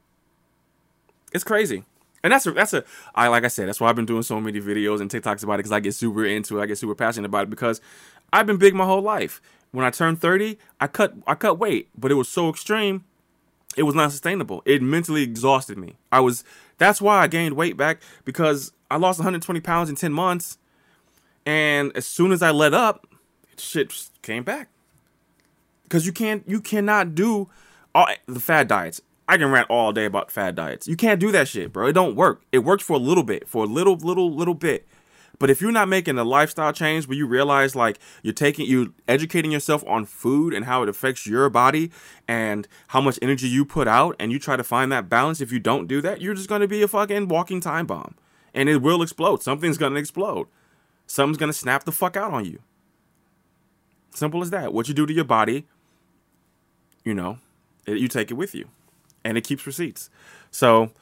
It's 1.35 1.45
crazy. 1.45 1.85
And 2.23 2.33
that's 2.33 2.47
a 2.47 2.53
that's 2.53 2.73
a 2.73 2.85
I 3.15 3.29
like 3.29 3.45
I 3.45 3.49
said 3.49 3.69
that's 3.69 3.83
why 3.83 3.91
I've 3.91 3.97
been 3.97 4.07
doing 4.07 4.23
so 4.23 4.41
many 4.41 4.63
videos 4.63 5.03
and 5.03 5.11
TikToks 5.11 5.45
about 5.45 5.55
it 5.55 5.57
because 5.59 5.73
I 5.73 5.81
get 5.81 5.95
super 5.95 6.25
into 6.25 6.59
it. 6.59 6.63
I 6.63 6.67
get 6.67 6.79
super 6.79 6.95
passionate 6.95 7.27
about 7.27 7.43
it 7.43 7.51
because 7.51 7.83
I've 8.33 8.47
been 8.47 8.57
big 8.57 8.75
my 8.75 8.87
whole 8.87 9.03
life 9.03 9.43
when 9.75 9.85
I 9.85 9.91
turned 9.91 10.21
30, 10.21 10.57
I 10.81 10.87
cut 10.87 11.15
I 11.27 11.35
cut 11.35 11.59
weight, 11.59 11.89
but 11.99 12.11
it 12.11 12.15
was 12.15 12.29
so 12.29 12.49
extreme, 12.49 13.05
it 13.77 13.83
was 13.83 13.95
not 13.95 14.13
sustainable. 14.13 14.63
It 14.65 14.81
mentally 14.83 15.23
exhausted 15.23 15.77
me. 15.77 15.97
I 16.13 16.21
was 16.21 16.45
that's 16.79 17.01
why 17.03 17.21
I 17.21 17.27
gained 17.27 17.57
weight 17.57 17.77
back 17.77 18.01
because 18.25 18.73
I 18.91 18.97
lost 18.97 19.19
120 19.19 19.61
pounds 19.61 19.91
in 19.91 19.97
10 19.97 20.13
months. 20.13 20.59
And 21.45 21.91
as 21.97 22.07
soon 22.07 22.33
as 22.33 22.43
I 22.43 22.53
let 22.53 22.73
up, 22.73 23.07
shit 23.59 23.93
came 24.23 24.45
back. 24.45 24.69
Cause 25.89 26.07
you 26.07 26.13
can't, 26.13 26.43
you 26.49 26.61
cannot 26.61 27.15
do 27.15 27.51
all 27.95 28.07
the 28.27 28.41
fad 28.41 28.69
diets. 28.69 29.01
I 29.29 29.37
can 29.37 29.51
rant 29.51 29.71
all 29.71 29.93
day 29.93 30.05
about 30.05 30.31
fad 30.31 30.55
diets. 30.55 30.87
You 30.87 30.97
can't 30.97 31.21
do 31.21 31.31
that 31.33 31.49
shit, 31.49 31.73
bro. 31.73 31.89
It 31.89 31.93
don't 31.93 32.17
work. 32.17 32.43
It 32.53 32.59
works 32.59 32.83
for 32.83 32.95
a 32.95 32.99
little 32.99 33.23
bit, 33.23 33.49
for 33.49 33.65
a 33.65 33.67
little, 33.67 33.97
little, 33.97 34.33
little 34.33 34.55
bit. 34.55 34.87
But 35.39 35.51
if 35.51 35.61
you're 35.61 35.73
not 35.73 35.89
making 35.89 36.19
a 36.19 36.25
lifestyle 36.25 36.73
change 36.73 37.09
where 37.09 37.17
you 37.17 37.27
realize 37.27 37.75
like 37.75 37.99
you're 38.23 38.33
taking 38.33 38.67
you 38.67 38.95
educating 39.09 39.51
yourself 39.51 39.85
on 39.87 40.05
food 40.05 40.55
and 40.55 40.65
how 40.65 40.83
it 40.83 40.89
affects 40.89 41.27
your 41.27 41.49
body 41.51 41.91
and 42.29 42.69
how 42.89 43.01
much 43.01 43.19
energy 43.21 43.49
you 43.49 43.65
put 43.65 43.89
out 43.89 44.17
and 44.19 44.33
you 44.33 44.39
try 44.39 44.57
to 44.57 44.65
find 44.65 44.93
that 44.93 45.09
balance, 45.09 45.41
if 45.41 45.53
you 45.53 45.59
don't 45.59 45.87
do 45.87 46.01
that, 46.01 46.21
you're 46.21 46.35
just 46.35 46.49
gonna 46.49 46.69
be 46.69 46.83
a 46.83 46.89
fucking 46.89 47.29
walking 47.29 47.61
time 47.61 47.87
bomb. 47.87 48.15
And 48.55 48.69
it 48.69 48.83
will 48.83 49.03
explode. 49.03 49.43
Something's 49.43 49.79
gonna 49.79 49.99
explode. 49.99 50.47
Something's 51.07 51.39
gonna 51.39 51.53
snap 51.53 51.85
the 51.85 51.93
fuck 51.93 52.17
out 52.17 52.33
on 52.33 52.45
you. 52.45 52.61
Simple 54.15 54.43
as 54.43 54.51
that. 54.51 54.73
What 54.73 54.89
you 54.89 54.95
do 54.95 55.07
to 55.07 55.13
your 55.13 55.25
body, 55.25 55.67
you 57.05 57.15
know, 57.15 57.39
it, 57.85 57.99
you 57.99 58.09
take 58.09 58.31
it 58.31 58.35
with 58.35 58.55
you. 58.55 58.69
And 59.25 59.37
it 59.37 59.45
keeps 59.45 59.67
receipts. 59.67 60.11
So 60.51 60.93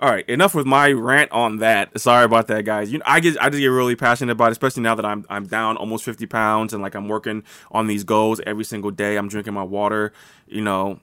all 0.00 0.10
right, 0.10 0.26
enough 0.30 0.54
with 0.54 0.66
my 0.66 0.92
rant 0.92 1.30
on 1.30 1.58
that. 1.58 2.00
Sorry 2.00 2.24
about 2.24 2.46
that, 2.46 2.64
guys. 2.64 2.90
You 2.90 2.98
know, 2.98 3.04
I 3.06 3.20
get 3.20 3.36
I 3.40 3.50
just 3.50 3.60
get 3.60 3.66
really 3.66 3.94
passionate 3.94 4.32
about 4.32 4.46
it, 4.46 4.52
especially 4.52 4.82
now 4.82 4.94
that 4.94 5.04
I'm 5.04 5.26
I'm 5.28 5.46
down 5.46 5.76
almost 5.76 6.04
50 6.04 6.24
pounds 6.26 6.72
and 6.72 6.82
like 6.82 6.94
I'm 6.94 7.06
working 7.06 7.42
on 7.70 7.86
these 7.86 8.02
goals 8.02 8.40
every 8.46 8.64
single 8.64 8.90
day. 8.90 9.16
I'm 9.16 9.28
drinking 9.28 9.52
my 9.52 9.62
water, 9.62 10.14
you 10.46 10.62
know, 10.62 11.00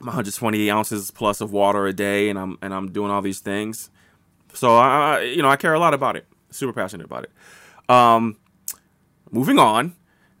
my 0.00 0.06
120 0.06 0.70
ounces 0.72 1.12
plus 1.12 1.40
of 1.40 1.52
water 1.52 1.86
a 1.86 1.92
day, 1.92 2.28
and 2.28 2.38
I'm 2.38 2.58
and 2.60 2.74
I'm 2.74 2.90
doing 2.90 3.12
all 3.12 3.22
these 3.22 3.38
things. 3.38 3.90
So 4.54 4.76
I, 4.76 5.20
you 5.20 5.40
know, 5.40 5.48
I 5.48 5.56
care 5.56 5.74
a 5.74 5.78
lot 5.78 5.94
about 5.94 6.16
it. 6.16 6.26
Super 6.50 6.72
passionate 6.72 7.06
about 7.06 7.24
it. 7.24 7.30
Um, 7.88 8.36
moving 9.30 9.58
on. 9.58 9.94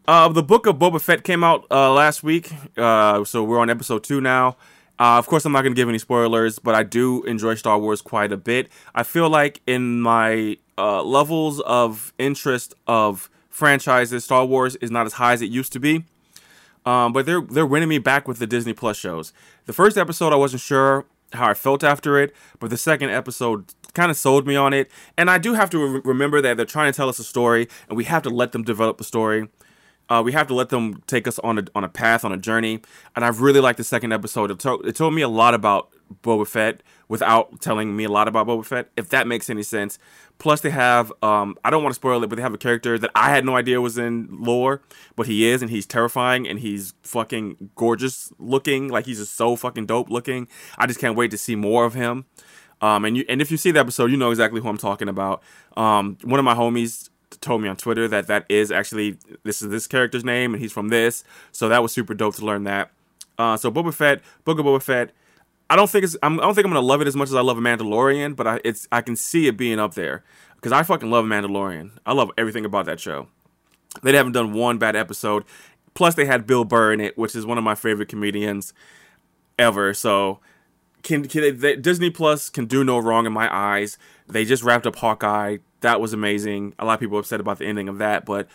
Uh, 0.08 0.26
the 0.28 0.42
book 0.42 0.66
of 0.66 0.76
Boba 0.76 1.00
Fett 1.00 1.22
came 1.22 1.44
out 1.44 1.64
uh, 1.70 1.92
last 1.92 2.24
week, 2.24 2.50
uh, 2.76 3.22
so 3.22 3.44
we're 3.44 3.60
on 3.60 3.70
episode 3.70 4.02
two 4.02 4.20
now. 4.20 4.56
Uh, 4.98 5.18
of 5.18 5.26
course, 5.26 5.44
I'm 5.44 5.52
not 5.52 5.62
going 5.62 5.72
to 5.72 5.76
give 5.76 5.88
any 5.88 5.98
spoilers, 5.98 6.58
but 6.58 6.74
I 6.74 6.82
do 6.82 7.22
enjoy 7.24 7.54
Star 7.54 7.78
Wars 7.78 8.00
quite 8.00 8.30
a 8.30 8.36
bit. 8.36 8.68
I 8.94 9.02
feel 9.02 9.28
like 9.28 9.60
in 9.66 10.00
my 10.00 10.58
uh, 10.78 11.02
levels 11.02 11.60
of 11.60 12.12
interest 12.18 12.74
of 12.86 13.28
franchises, 13.50 14.24
Star 14.24 14.44
Wars 14.44 14.76
is 14.76 14.90
not 14.90 15.06
as 15.06 15.14
high 15.14 15.32
as 15.32 15.42
it 15.42 15.50
used 15.50 15.72
to 15.72 15.80
be. 15.80 16.04
Um, 16.84 17.12
but 17.12 17.26
they're 17.26 17.40
they're 17.40 17.66
winning 17.66 17.88
me 17.88 17.98
back 17.98 18.26
with 18.26 18.38
the 18.38 18.46
Disney 18.46 18.72
Plus 18.72 18.96
shows. 18.96 19.32
The 19.66 19.72
first 19.72 19.96
episode, 19.96 20.32
I 20.32 20.36
wasn't 20.36 20.62
sure 20.62 21.06
how 21.32 21.48
I 21.48 21.54
felt 21.54 21.84
after 21.84 22.18
it, 22.18 22.34
but 22.58 22.70
the 22.70 22.76
second 22.76 23.10
episode 23.10 23.72
kind 23.94 24.10
of 24.10 24.16
sold 24.16 24.46
me 24.46 24.56
on 24.56 24.72
it. 24.72 24.90
And 25.16 25.30
I 25.30 25.38
do 25.38 25.54
have 25.54 25.70
to 25.70 25.78
re- 25.78 26.00
remember 26.04 26.40
that 26.40 26.56
they're 26.56 26.66
trying 26.66 26.92
to 26.92 26.96
tell 26.96 27.08
us 27.08 27.18
a 27.18 27.24
story, 27.24 27.68
and 27.88 27.96
we 27.96 28.04
have 28.04 28.22
to 28.22 28.30
let 28.30 28.52
them 28.52 28.64
develop 28.64 28.98
the 28.98 29.04
story. 29.04 29.48
Uh, 30.12 30.22
we 30.22 30.32
have 30.32 30.46
to 30.46 30.54
let 30.54 30.68
them 30.68 31.02
take 31.06 31.26
us 31.26 31.38
on 31.38 31.58
a 31.58 31.64
on 31.74 31.84
a 31.84 31.88
path 31.88 32.22
on 32.22 32.32
a 32.32 32.36
journey, 32.36 32.80
and 33.16 33.24
I've 33.24 33.40
really 33.40 33.60
liked 33.60 33.78
the 33.78 33.84
second 33.84 34.12
episode. 34.12 34.50
It, 34.50 34.58
to- 34.58 34.82
it 34.84 34.94
told 34.94 35.14
me 35.14 35.22
a 35.22 35.28
lot 35.28 35.54
about 35.54 35.88
Boba 36.22 36.46
Fett 36.46 36.82
without 37.08 37.62
telling 37.62 37.96
me 37.96 38.04
a 38.04 38.10
lot 38.10 38.28
about 38.28 38.46
Boba 38.46 38.62
Fett, 38.66 38.90
if 38.94 39.08
that 39.08 39.26
makes 39.26 39.48
any 39.48 39.62
sense. 39.62 39.98
Plus, 40.38 40.60
they 40.60 40.68
have 40.68 41.10
um, 41.22 41.56
I 41.64 41.70
don't 41.70 41.82
want 41.82 41.92
to 41.94 42.00
spoil 42.02 42.22
it, 42.22 42.26
but 42.26 42.36
they 42.36 42.42
have 42.42 42.52
a 42.52 42.58
character 42.58 42.98
that 42.98 43.10
I 43.14 43.30
had 43.30 43.46
no 43.46 43.56
idea 43.56 43.80
was 43.80 43.96
in 43.96 44.28
lore, 44.30 44.82
but 45.16 45.26
he 45.26 45.46
is, 45.46 45.62
and 45.62 45.70
he's 45.70 45.86
terrifying, 45.86 46.46
and 46.46 46.58
he's 46.58 46.92
fucking 47.02 47.70
gorgeous 47.74 48.32
looking, 48.38 48.88
like 48.88 49.06
he's 49.06 49.18
just 49.18 49.34
so 49.34 49.56
fucking 49.56 49.86
dope 49.86 50.10
looking. 50.10 50.46
I 50.76 50.86
just 50.86 51.00
can't 51.00 51.16
wait 51.16 51.30
to 51.30 51.38
see 51.38 51.56
more 51.56 51.86
of 51.86 51.94
him. 51.94 52.26
Um, 52.82 53.06
and 53.06 53.16
you 53.16 53.24
and 53.30 53.40
if 53.40 53.50
you 53.50 53.56
see 53.56 53.70
the 53.70 53.80
episode, 53.80 54.10
you 54.10 54.18
know 54.18 54.30
exactly 54.30 54.60
who 54.60 54.68
I'm 54.68 54.76
talking 54.76 55.08
about. 55.08 55.42
Um, 55.74 56.18
one 56.22 56.38
of 56.38 56.44
my 56.44 56.54
homies 56.54 57.08
told 57.42 57.60
me 57.60 57.68
on 57.68 57.76
Twitter 57.76 58.08
that 58.08 58.26
that 58.28 58.46
is 58.48 58.70
actually 58.70 59.18
this 59.42 59.60
is 59.62 59.68
this 59.68 59.86
character's 59.86 60.24
name 60.24 60.54
and 60.54 60.62
he's 60.62 60.72
from 60.72 60.88
this. 60.88 61.24
So 61.50 61.68
that 61.68 61.82
was 61.82 61.92
super 61.92 62.14
dope 62.14 62.36
to 62.36 62.44
learn 62.44 62.64
that. 62.64 62.90
Uh, 63.38 63.56
so 63.56 63.70
Boba 63.70 63.92
Fett, 63.92 64.22
Book 64.44 64.58
of 64.58 64.64
Boba 64.64 64.82
Fett. 64.82 65.10
I 65.68 65.76
don't 65.76 65.88
think 65.88 66.04
it's 66.04 66.16
I'm, 66.22 66.38
I 66.40 66.44
don't 66.44 66.54
think 66.54 66.66
I'm 66.66 66.72
gonna 66.72 66.86
love 66.86 67.00
it 67.00 67.08
as 67.08 67.16
much 67.16 67.28
as 67.28 67.34
I 67.34 67.40
love 67.40 67.58
a 67.58 67.60
Mandalorian, 67.60 68.36
but 68.36 68.46
I, 68.46 68.60
it's 68.64 68.86
I 68.92 69.00
can 69.00 69.16
see 69.16 69.46
it 69.46 69.56
being 69.56 69.78
up 69.78 69.94
there 69.94 70.22
because 70.56 70.72
I 70.72 70.82
fucking 70.82 71.10
love 71.10 71.24
Mandalorian. 71.24 71.90
I 72.06 72.12
love 72.12 72.30
everything 72.38 72.64
about 72.64 72.86
that 72.86 73.00
show. 73.00 73.28
They 74.02 74.14
haven't 74.14 74.32
done 74.32 74.52
one 74.52 74.78
bad 74.78 74.96
episode. 74.96 75.44
Plus, 75.94 76.14
they 76.14 76.24
had 76.24 76.46
Bill 76.46 76.64
Burr 76.64 76.92
in 76.92 77.00
it, 77.00 77.18
which 77.18 77.34
is 77.34 77.44
one 77.44 77.58
of 77.58 77.64
my 77.64 77.74
favorite 77.74 78.08
comedians 78.08 78.72
ever. 79.58 79.92
So, 79.92 80.40
can, 81.02 81.26
can 81.28 81.40
they, 81.42 81.50
they, 81.50 81.76
Disney 81.76 82.10
Plus 82.10 82.50
can 82.50 82.66
do 82.66 82.84
no 82.84 82.98
wrong 82.98 83.26
in 83.26 83.32
my 83.32 83.52
eyes. 83.54 83.98
They 84.28 84.44
just 84.44 84.62
wrapped 84.62 84.86
up 84.86 84.96
Hawkeye. 84.96 85.58
That 85.80 86.00
was 86.00 86.12
amazing. 86.12 86.74
A 86.78 86.84
lot 86.84 86.94
of 86.94 87.00
people 87.00 87.18
upset 87.18 87.40
about 87.40 87.58
the 87.58 87.66
ending 87.66 87.88
of 87.88 87.98
that, 87.98 88.24
but 88.24 88.48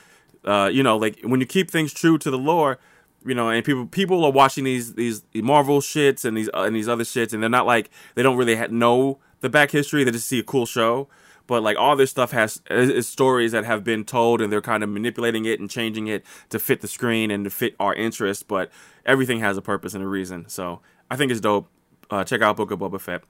uh, 0.46 0.70
you 0.72 0.82
know, 0.82 0.98
like 0.98 1.20
when 1.24 1.40
you 1.42 1.46
keep 1.46 1.70
things 1.70 1.94
true 1.94 2.18
to 2.18 2.32
the 2.32 2.38
lore, 2.38 2.80
you 3.26 3.36
know, 3.36 3.50
and 3.50 3.64
people 3.66 3.86
people 3.86 4.24
are 4.24 4.32
watching 4.32 4.64
these 4.64 4.94
these 4.94 5.24
Marvel 5.36 5.82
shits 5.82 6.24
and 6.24 6.38
these 6.38 6.50
uh, 6.54 6.62
and 6.62 6.76
these 6.76 6.88
other 6.88 7.04
shits, 7.04 7.34
and 7.34 7.44
they're 7.44 7.50
not 7.50 7.66
like 7.66 7.90
they 8.16 8.24
don't 8.24 8.38
really 8.38 8.56
ha- 8.56 8.68
know 8.70 9.20
the 9.42 9.50
back 9.50 9.72
history. 9.72 10.04
They 10.04 10.12
just 10.12 10.28
see 10.28 10.40
a 10.40 10.44
cool 10.44 10.66
show, 10.66 11.10
but 11.48 11.64
like 11.64 11.78
all 11.78 11.96
this 11.98 12.10
stuff 12.10 12.32
has 12.32 12.62
is, 12.70 12.90
is 12.90 13.10
stories 13.10 13.52
that 13.52 13.66
have 13.66 13.84
been 13.84 14.06
told, 14.06 14.42
and 14.42 14.52
they're 14.52 14.62
kind 14.62 14.84
of 14.84 14.90
manipulating 14.90 15.46
it 15.46 15.60
and 15.60 15.70
changing 15.70 16.08
it 16.08 16.26
to 16.50 16.60
fit 16.60 16.82
the 16.82 16.88
screen 16.88 17.30
and 17.30 17.44
to 17.44 17.50
fit 17.50 17.76
our 17.80 17.94
interest. 17.94 18.48
But 18.48 18.72
everything 19.06 19.42
has 19.42 19.58
a 19.58 19.62
purpose 19.62 19.94
and 19.94 20.04
a 20.04 20.08
reason. 20.08 20.48
So 20.48 20.80
I 21.12 21.18
think 21.18 21.32
it's 21.32 21.42
dope. 21.42 21.70
Uh, 22.10 22.24
check 22.24 22.42
out 22.42 22.58
Book 22.58 22.72
of 22.72 22.80
Boba 22.80 23.00
Fett. 23.00 23.24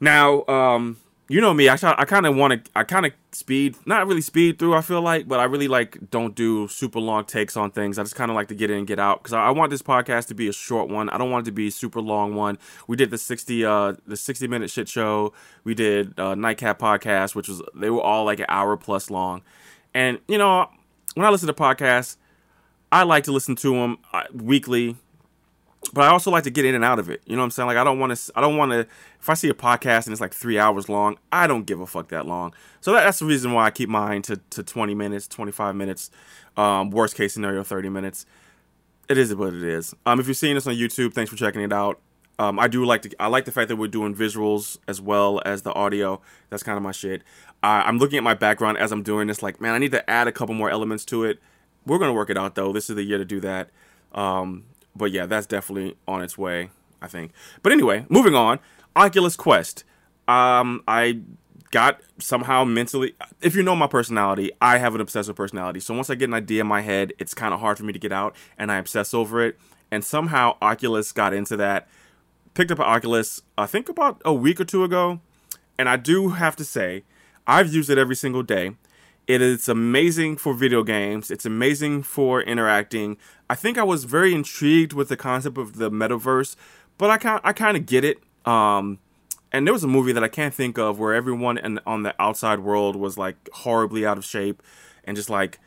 Now, 0.00 0.44
um, 0.46 0.96
you 1.30 1.42
know 1.42 1.52
me. 1.52 1.68
I 1.68 1.74
I 1.74 2.04
kind 2.06 2.24
of 2.24 2.36
want 2.36 2.64
to. 2.64 2.70
I 2.74 2.84
kind 2.84 3.04
of 3.04 3.12
speed, 3.32 3.76
not 3.84 4.06
really 4.06 4.22
speed 4.22 4.58
through. 4.58 4.74
I 4.74 4.80
feel 4.80 5.02
like, 5.02 5.28
but 5.28 5.40
I 5.40 5.44
really 5.44 5.68
like 5.68 6.10
don't 6.10 6.34
do 6.34 6.68
super 6.68 7.00
long 7.00 7.26
takes 7.26 7.54
on 7.54 7.70
things. 7.70 7.98
I 7.98 8.02
just 8.02 8.14
kind 8.14 8.30
of 8.30 8.34
like 8.34 8.48
to 8.48 8.54
get 8.54 8.70
in 8.70 8.78
and 8.78 8.86
get 8.86 8.98
out 8.98 9.22
because 9.22 9.34
I, 9.34 9.46
I, 9.46 9.50
want 9.50 9.70
this 9.70 9.82
podcast 9.82 10.28
to 10.28 10.34
be 10.34 10.48
a 10.48 10.52
short 10.52 10.88
one. 10.88 11.10
I 11.10 11.18
don't 11.18 11.30
want 11.30 11.46
it 11.46 11.50
to 11.50 11.54
be 11.54 11.68
a 11.68 11.70
super 11.70 12.00
long 12.00 12.34
one. 12.34 12.58
We 12.86 12.96
did 12.96 13.10
the 13.10 13.18
sixty, 13.18 13.62
uh, 13.62 13.94
the 14.06 14.16
sixty 14.16 14.48
minute 14.48 14.70
shit 14.70 14.88
show. 14.88 15.34
We 15.64 15.74
did 15.74 16.18
uh, 16.18 16.34
Nightcap 16.34 16.78
podcast, 16.78 17.34
which 17.34 17.48
was 17.48 17.60
they 17.74 17.90
were 17.90 18.00
all 18.00 18.24
like 18.24 18.40
an 18.40 18.46
hour 18.48 18.78
plus 18.78 19.10
long. 19.10 19.42
And 19.92 20.20
you 20.28 20.38
know, 20.38 20.70
when 21.12 21.26
I 21.26 21.30
listen 21.30 21.48
to 21.48 21.52
podcasts, 21.52 22.16
I 22.90 23.02
like 23.02 23.24
to 23.24 23.32
listen 23.32 23.54
to 23.56 23.72
them 23.74 23.98
uh, 24.14 24.22
weekly 24.32 24.96
but 25.92 26.04
I 26.04 26.08
also 26.08 26.30
like 26.30 26.44
to 26.44 26.50
get 26.50 26.64
in 26.64 26.74
and 26.74 26.84
out 26.84 26.98
of 26.98 27.08
it. 27.08 27.22
You 27.24 27.36
know 27.36 27.42
what 27.42 27.46
I'm 27.46 27.50
saying? 27.52 27.66
Like 27.66 27.76
I 27.76 27.84
don't 27.84 27.98
want 27.98 28.16
to. 28.16 28.32
I 28.34 28.40
don't 28.40 28.56
want 28.56 28.72
to. 28.72 28.80
If 28.80 29.28
I 29.28 29.34
see 29.34 29.48
a 29.48 29.54
podcast 29.54 30.06
and 30.06 30.12
it's 30.12 30.20
like 30.20 30.34
three 30.34 30.58
hours 30.58 30.88
long, 30.88 31.18
I 31.32 31.46
don't 31.46 31.64
give 31.64 31.80
a 31.80 31.86
fuck 31.86 32.08
that 32.08 32.26
long. 32.26 32.52
So 32.80 32.92
that, 32.92 33.04
that's 33.04 33.18
the 33.18 33.26
reason 33.26 33.52
why 33.52 33.66
I 33.66 33.70
keep 33.70 33.88
mine 33.88 34.22
to 34.22 34.36
to 34.50 34.62
20 34.62 34.94
minutes, 34.94 35.28
25 35.28 35.74
minutes. 35.74 36.10
Um, 36.56 36.90
worst 36.90 37.14
case 37.14 37.34
scenario, 37.34 37.62
30 37.62 37.88
minutes. 37.88 38.26
It 39.08 39.16
is 39.16 39.34
what 39.34 39.54
it 39.54 39.62
is. 39.62 39.94
Um, 40.04 40.20
if 40.20 40.26
you're 40.26 40.34
seeing 40.34 40.56
this 40.56 40.66
on 40.66 40.74
YouTube, 40.74 41.14
thanks 41.14 41.30
for 41.30 41.36
checking 41.36 41.62
it 41.62 41.72
out. 41.72 42.00
Um, 42.38 42.58
I 42.58 42.68
do 42.68 42.84
like 42.84 43.02
to. 43.02 43.10
I 43.18 43.28
like 43.28 43.46
the 43.46 43.52
fact 43.52 43.68
that 43.68 43.76
we're 43.76 43.88
doing 43.88 44.14
visuals 44.14 44.78
as 44.86 45.00
well 45.00 45.40
as 45.44 45.62
the 45.62 45.72
audio. 45.72 46.20
That's 46.50 46.62
kind 46.62 46.76
of 46.76 46.82
my 46.82 46.92
shit. 46.92 47.22
Uh, 47.62 47.82
I'm 47.84 47.98
looking 47.98 48.18
at 48.18 48.24
my 48.24 48.34
background 48.34 48.78
as 48.78 48.92
I'm 48.92 49.02
doing 49.02 49.26
this. 49.26 49.42
Like, 49.42 49.60
man, 49.60 49.74
I 49.74 49.78
need 49.78 49.92
to 49.92 50.08
add 50.08 50.28
a 50.28 50.32
couple 50.32 50.54
more 50.54 50.70
elements 50.70 51.04
to 51.06 51.24
it. 51.24 51.40
We're 51.86 51.98
gonna 51.98 52.12
work 52.12 52.30
it 52.30 52.36
out 52.36 52.54
though. 52.54 52.72
This 52.72 52.90
is 52.90 52.96
the 52.96 53.02
year 53.02 53.18
to 53.18 53.24
do 53.24 53.40
that. 53.40 53.70
Um, 54.12 54.64
but 54.98 55.12
yeah, 55.12 55.26
that's 55.26 55.46
definitely 55.46 55.96
on 56.06 56.22
its 56.22 56.36
way, 56.36 56.70
I 57.00 57.06
think. 57.06 57.32
But 57.62 57.72
anyway, 57.72 58.04
moving 58.08 58.34
on. 58.34 58.58
Oculus 58.96 59.36
Quest. 59.36 59.84
Um, 60.26 60.82
I 60.86 61.20
got 61.70 62.00
somehow 62.18 62.64
mentally. 62.64 63.14
If 63.40 63.54
you 63.54 63.62
know 63.62 63.76
my 63.76 63.86
personality, 63.86 64.50
I 64.60 64.78
have 64.78 64.94
an 64.94 65.00
obsessive 65.00 65.36
personality. 65.36 65.80
So 65.80 65.94
once 65.94 66.10
I 66.10 66.14
get 66.14 66.28
an 66.28 66.34
idea 66.34 66.62
in 66.62 66.66
my 66.66 66.80
head, 66.80 67.12
it's 67.18 67.34
kind 67.34 67.54
of 67.54 67.60
hard 67.60 67.78
for 67.78 67.84
me 67.84 67.92
to 67.92 67.98
get 67.98 68.12
out, 68.12 68.34
and 68.58 68.70
I 68.72 68.76
obsess 68.76 69.14
over 69.14 69.44
it. 69.44 69.58
And 69.90 70.04
somehow 70.04 70.56
Oculus 70.60 71.12
got 71.12 71.32
into 71.32 71.56
that. 71.56 71.88
Picked 72.54 72.70
up 72.70 72.78
an 72.78 72.86
Oculus, 72.86 73.42
I 73.56 73.66
think 73.66 73.88
about 73.88 74.20
a 74.24 74.34
week 74.34 74.60
or 74.60 74.64
two 74.64 74.82
ago, 74.82 75.20
and 75.78 75.88
I 75.88 75.96
do 75.96 76.30
have 76.30 76.56
to 76.56 76.64
say, 76.64 77.04
I've 77.46 77.72
used 77.72 77.88
it 77.88 77.98
every 77.98 78.16
single 78.16 78.42
day. 78.42 78.72
It 79.28 79.42
is 79.42 79.68
amazing 79.68 80.38
for 80.38 80.54
video 80.54 80.82
games. 80.82 81.30
It's 81.30 81.44
amazing 81.44 82.02
for 82.02 82.40
interacting. 82.40 83.18
I 83.50 83.56
think 83.56 83.76
I 83.76 83.82
was 83.82 84.04
very 84.04 84.32
intrigued 84.32 84.94
with 84.94 85.10
the 85.10 85.18
concept 85.18 85.58
of 85.58 85.76
the 85.76 85.90
metaverse, 85.90 86.56
but 86.96 87.10
I 87.10 87.18
kind 87.18 87.38
I 87.44 87.52
kind 87.52 87.76
of 87.76 87.84
get 87.84 88.04
it. 88.04 88.20
Um, 88.46 88.98
and 89.52 89.66
there 89.66 89.74
was 89.74 89.84
a 89.84 89.88
movie 89.88 90.12
that 90.12 90.24
I 90.24 90.28
can't 90.28 90.54
think 90.54 90.78
of 90.78 90.98
where 90.98 91.12
everyone 91.12 91.58
in, 91.58 91.78
on 91.86 92.04
the 92.04 92.14
outside 92.18 92.60
world 92.60 92.96
was 92.96 93.18
like 93.18 93.36
horribly 93.52 94.06
out 94.06 94.16
of 94.16 94.24
shape 94.24 94.62
and 95.04 95.14
just 95.14 95.28
like 95.28 95.58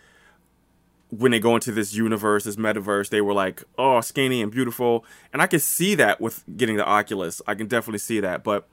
when 1.10 1.32
they 1.32 1.40
go 1.40 1.54
into 1.54 1.72
this 1.72 1.94
universe, 1.94 2.46
this 2.46 2.56
metaverse, 2.56 3.10
they 3.10 3.22
were 3.22 3.34
like, 3.34 3.64
oh, 3.78 4.02
skinny 4.02 4.42
and 4.42 4.52
beautiful. 4.52 5.06
And 5.34 5.42
I 5.42 5.46
can 5.46 5.60
see 5.60 5.94
that 5.96 6.20
with 6.20 6.44
getting 6.58 6.78
the 6.78 6.86
Oculus. 6.86 7.44
I 7.46 7.54
can 7.54 7.68
definitely 7.68 8.00
see 8.00 8.22
that, 8.22 8.44
but 8.44 8.68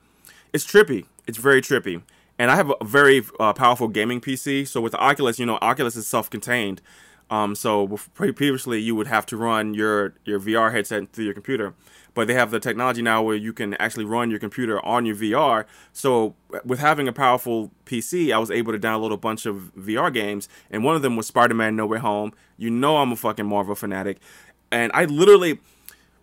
it's 0.51 0.65
trippy. 0.65 1.05
It's 1.27 1.37
very 1.37 1.61
trippy 1.61 2.01
and 2.39 2.49
I 2.49 2.55
have 2.55 2.71
a 2.79 2.85
very 2.85 3.23
uh, 3.39 3.53
powerful 3.53 3.89
gaming 3.89 4.21
PC. 4.21 4.65
So 4.67 4.79
with 4.79 4.93
the 4.93 4.97
Oculus, 4.97 5.37
you 5.37 5.45
know, 5.45 5.59
Oculus 5.61 5.97
is 5.97 6.07
self-contained. 6.07 6.81
Um, 7.29 7.53
so 7.53 7.99
previously 8.15 8.79
you 8.79 8.95
would 8.95 9.05
have 9.05 9.25
to 9.27 9.37
run 9.37 9.75
your 9.75 10.15
your 10.25 10.39
VR 10.39 10.71
headset 10.71 11.11
through 11.13 11.25
your 11.25 11.35
computer, 11.35 11.75
but 12.15 12.27
they 12.27 12.33
have 12.33 12.49
the 12.49 12.59
technology 12.59 13.03
now 13.03 13.21
where 13.21 13.35
you 13.35 13.53
can 13.53 13.75
actually 13.75 14.05
run 14.05 14.31
your 14.31 14.39
computer 14.39 14.83
on 14.83 15.05
your 15.05 15.15
VR. 15.15 15.65
So 15.93 16.33
with 16.65 16.79
having 16.79 17.07
a 17.07 17.13
powerful 17.13 17.69
PC, 17.85 18.33
I 18.33 18.39
was 18.39 18.49
able 18.49 18.71
to 18.73 18.79
download 18.79 19.13
a 19.13 19.17
bunch 19.17 19.45
of 19.45 19.71
VR 19.77 20.11
games, 20.11 20.49
and 20.71 20.83
one 20.83 20.95
of 20.95 21.03
them 21.03 21.15
was 21.15 21.27
Spider-Man: 21.27 21.75
No 21.75 21.85
Way 21.85 21.99
Home. 21.99 22.33
You 22.57 22.71
know 22.71 22.97
I'm 22.97 23.11
a 23.11 23.15
fucking 23.15 23.45
Marvel 23.45 23.75
fanatic, 23.75 24.17
and 24.71 24.91
I 24.95 25.05
literally 25.05 25.59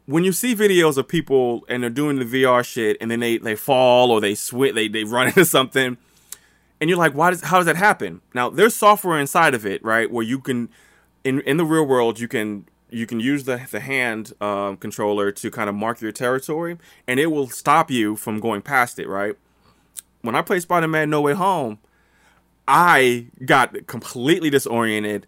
when 0.06 0.24
you 0.24 0.32
see 0.32 0.56
videos 0.56 0.96
of 0.96 1.06
people 1.06 1.64
and 1.68 1.82
they're 1.82 1.90
doing 1.90 2.18
the 2.18 2.24
VR 2.24 2.64
shit 2.64 2.96
and 3.00 3.10
then 3.10 3.20
they, 3.20 3.38
they 3.38 3.56
fall 3.56 4.12
or 4.12 4.20
they 4.20 4.36
switch 4.36 4.74
they, 4.74 4.86
they 4.88 5.04
run 5.04 5.26
into 5.28 5.44
something 5.44 5.98
and 6.80 6.90
you're 6.90 6.98
like, 6.98 7.14
why 7.14 7.30
does 7.30 7.42
how 7.42 7.58
does 7.58 7.66
that 7.66 7.76
happen? 7.76 8.20
Now 8.34 8.50
there's 8.50 8.74
software 8.74 9.18
inside 9.18 9.54
of 9.54 9.64
it, 9.66 9.82
right, 9.84 10.10
where 10.10 10.24
you 10.24 10.38
can 10.38 10.68
in 11.24 11.40
in 11.40 11.56
the 11.56 11.64
real 11.64 11.86
world 11.86 12.20
you 12.20 12.28
can 12.28 12.66
you 12.90 13.06
can 13.06 13.20
use 13.20 13.44
the 13.44 13.66
the 13.70 13.80
hand 13.80 14.32
um, 14.40 14.76
controller 14.76 15.32
to 15.32 15.50
kind 15.50 15.68
of 15.68 15.74
mark 15.74 16.00
your 16.00 16.12
territory 16.12 16.78
and 17.06 17.18
it 17.18 17.26
will 17.26 17.48
stop 17.48 17.90
you 17.90 18.16
from 18.16 18.40
going 18.40 18.62
past 18.62 18.98
it, 18.98 19.08
right? 19.08 19.36
When 20.22 20.34
I 20.34 20.42
played 20.42 20.62
Spider-Man 20.62 21.08
No 21.10 21.20
Way 21.20 21.34
Home, 21.34 21.78
I 22.66 23.26
got 23.44 23.86
completely 23.86 24.50
disoriented, 24.50 25.26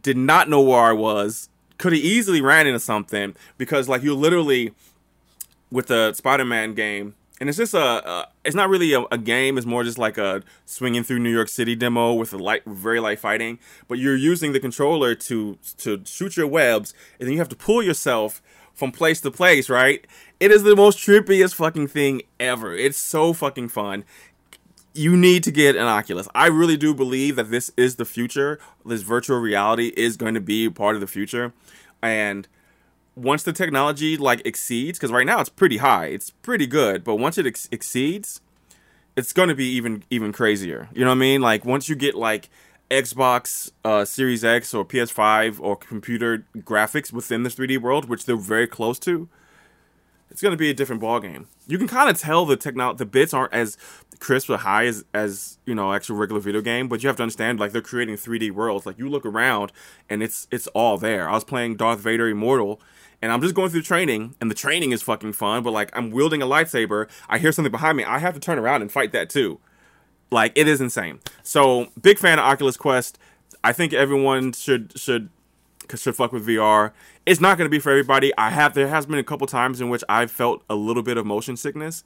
did 0.00 0.16
not 0.16 0.48
know 0.48 0.62
where 0.62 0.80
I 0.80 0.92
was, 0.92 1.48
could 1.76 1.92
have 1.92 2.00
easily 2.00 2.40
ran 2.40 2.66
into 2.66 2.80
something 2.80 3.34
because 3.56 3.88
like 3.88 4.02
you 4.02 4.14
literally 4.14 4.72
with 5.70 5.88
the 5.88 6.12
Spider-Man 6.14 6.74
game, 6.74 7.14
and 7.40 7.48
it's 7.48 7.58
just 7.58 7.74
a, 7.74 8.08
a 8.08 8.28
it's 8.44 8.56
not 8.56 8.68
really 8.68 8.92
a, 8.92 9.02
a, 9.12 9.18
game. 9.18 9.58
It's 9.58 9.66
more 9.66 9.84
just 9.84 9.98
like 9.98 10.18
a 10.18 10.42
swinging 10.64 11.04
through 11.04 11.20
New 11.20 11.32
York 11.32 11.48
City 11.48 11.76
demo 11.76 12.12
with 12.14 12.32
a 12.32 12.38
light, 12.38 12.62
very 12.66 13.00
light 13.00 13.20
fighting. 13.20 13.58
But 13.86 13.98
you're 13.98 14.16
using 14.16 14.52
the 14.52 14.60
controller 14.60 15.14
to 15.14 15.58
to 15.78 16.02
shoot 16.04 16.36
your 16.36 16.46
webs, 16.46 16.94
and 17.18 17.26
then 17.26 17.32
you 17.32 17.38
have 17.38 17.48
to 17.50 17.56
pull 17.56 17.82
yourself 17.82 18.42
from 18.74 18.92
place 18.92 19.20
to 19.20 19.30
place. 19.30 19.68
Right? 19.70 20.06
It 20.40 20.50
is 20.50 20.62
the 20.62 20.76
most 20.76 20.98
trippiest 20.98 21.54
fucking 21.54 21.88
thing 21.88 22.22
ever. 22.40 22.74
It's 22.74 22.98
so 22.98 23.32
fucking 23.32 23.68
fun. 23.68 24.04
You 24.94 25.16
need 25.16 25.44
to 25.44 25.52
get 25.52 25.76
an 25.76 25.82
Oculus. 25.82 26.26
I 26.34 26.46
really 26.46 26.76
do 26.76 26.92
believe 26.92 27.36
that 27.36 27.52
this 27.52 27.70
is 27.76 27.96
the 27.96 28.04
future. 28.04 28.58
This 28.84 29.02
virtual 29.02 29.38
reality 29.38 29.92
is 29.96 30.16
going 30.16 30.34
to 30.34 30.40
be 30.40 30.68
part 30.68 30.96
of 30.96 31.00
the 31.00 31.06
future, 31.06 31.52
and 32.02 32.48
once 33.18 33.42
the 33.42 33.52
technology 33.52 34.16
like 34.16 34.40
exceeds 34.44 34.98
because 34.98 35.12
right 35.12 35.26
now 35.26 35.40
it's 35.40 35.48
pretty 35.48 35.78
high 35.78 36.06
it's 36.06 36.30
pretty 36.30 36.66
good 36.66 37.04
but 37.04 37.16
once 37.16 37.38
it 37.38 37.46
ex- 37.46 37.68
exceeds 37.70 38.40
it's 39.16 39.32
going 39.32 39.48
to 39.48 39.54
be 39.54 39.66
even 39.66 40.04
even 40.10 40.32
crazier. 40.32 40.88
You 40.94 41.00
know 41.00 41.10
what 41.10 41.16
i 41.16 41.18
mean? 41.18 41.40
Like 41.40 41.64
once 41.64 41.88
you 41.88 41.96
get 41.96 42.14
like 42.14 42.48
xbox 42.88 43.72
uh, 43.84 44.04
series 44.04 44.44
x 44.44 44.72
or 44.72 44.82
ps5 44.82 45.60
or 45.60 45.76
computer 45.76 46.46
graphics 46.58 47.12
within 47.12 47.42
this 47.42 47.54
3d 47.54 47.82
world 47.82 48.08
which 48.08 48.24
they're 48.24 48.34
very 48.34 48.66
close 48.66 48.98
to 48.98 49.28
it's 50.30 50.40
going 50.40 50.52
to 50.52 50.56
be 50.56 50.70
a 50.70 50.74
different 50.74 51.02
ball 51.02 51.20
game 51.20 51.46
you 51.66 51.76
can 51.76 51.86
kind 51.86 52.08
of 52.08 52.18
tell 52.18 52.46
the 52.46 52.56
technology 52.56 52.96
the 52.96 53.04
bits 53.04 53.34
aren't 53.34 53.52
as 53.52 53.76
crisp 54.20 54.50
or 54.50 54.56
high 54.56 54.86
as 54.86 55.04
as 55.14 55.58
you 55.66 55.74
know 55.74 55.92
actual 55.92 56.16
regular 56.16 56.40
video 56.40 56.60
game 56.60 56.88
but 56.88 57.02
you 57.02 57.08
have 57.08 57.16
to 57.16 57.22
understand 57.22 57.60
like 57.60 57.72
they're 57.72 57.82
creating 57.82 58.16
3d 58.16 58.50
worlds. 58.50 58.86
Like 58.86 58.98
you 58.98 59.08
look 59.08 59.24
around 59.24 59.72
and 60.08 60.22
it's 60.22 60.46
it's 60.50 60.66
all 60.68 60.98
there. 60.98 61.28
I 61.28 61.32
was 61.32 61.44
playing 61.44 61.76
darth 61.76 62.00
vader 62.00 62.28
immortal 62.28 62.80
and 63.20 63.32
I'm 63.32 63.40
just 63.40 63.54
going 63.54 63.70
through 63.70 63.82
training, 63.82 64.34
and 64.40 64.50
the 64.50 64.54
training 64.54 64.92
is 64.92 65.02
fucking 65.02 65.32
fun, 65.32 65.62
but 65.62 65.72
like 65.72 65.90
I'm 65.96 66.10
wielding 66.10 66.42
a 66.42 66.46
lightsaber, 66.46 67.08
I 67.28 67.38
hear 67.38 67.52
something 67.52 67.72
behind 67.72 67.96
me, 67.96 68.04
I 68.04 68.18
have 68.18 68.34
to 68.34 68.40
turn 68.40 68.58
around 68.58 68.82
and 68.82 68.92
fight 68.92 69.12
that 69.12 69.30
too. 69.30 69.60
Like 70.30 70.52
it 70.54 70.68
is 70.68 70.80
insane. 70.80 71.20
So 71.42 71.88
big 72.00 72.18
fan 72.18 72.38
of 72.38 72.44
Oculus 72.44 72.76
Quest. 72.76 73.18
I 73.64 73.72
think 73.72 73.92
everyone 73.92 74.52
should 74.52 74.98
should 74.98 75.30
should 75.96 76.16
fuck 76.16 76.32
with 76.32 76.46
VR. 76.46 76.92
It's 77.24 77.40
not 77.40 77.56
going 77.56 77.66
to 77.66 77.70
be 77.70 77.78
for 77.78 77.90
everybody. 77.90 78.32
I 78.36 78.50
have 78.50 78.74
there 78.74 78.88
has 78.88 79.06
been 79.06 79.18
a 79.18 79.24
couple 79.24 79.46
times 79.46 79.80
in 79.80 79.88
which 79.88 80.04
I've 80.08 80.30
felt 80.30 80.62
a 80.68 80.74
little 80.74 81.02
bit 81.02 81.16
of 81.16 81.26
motion 81.26 81.56
sickness, 81.56 82.04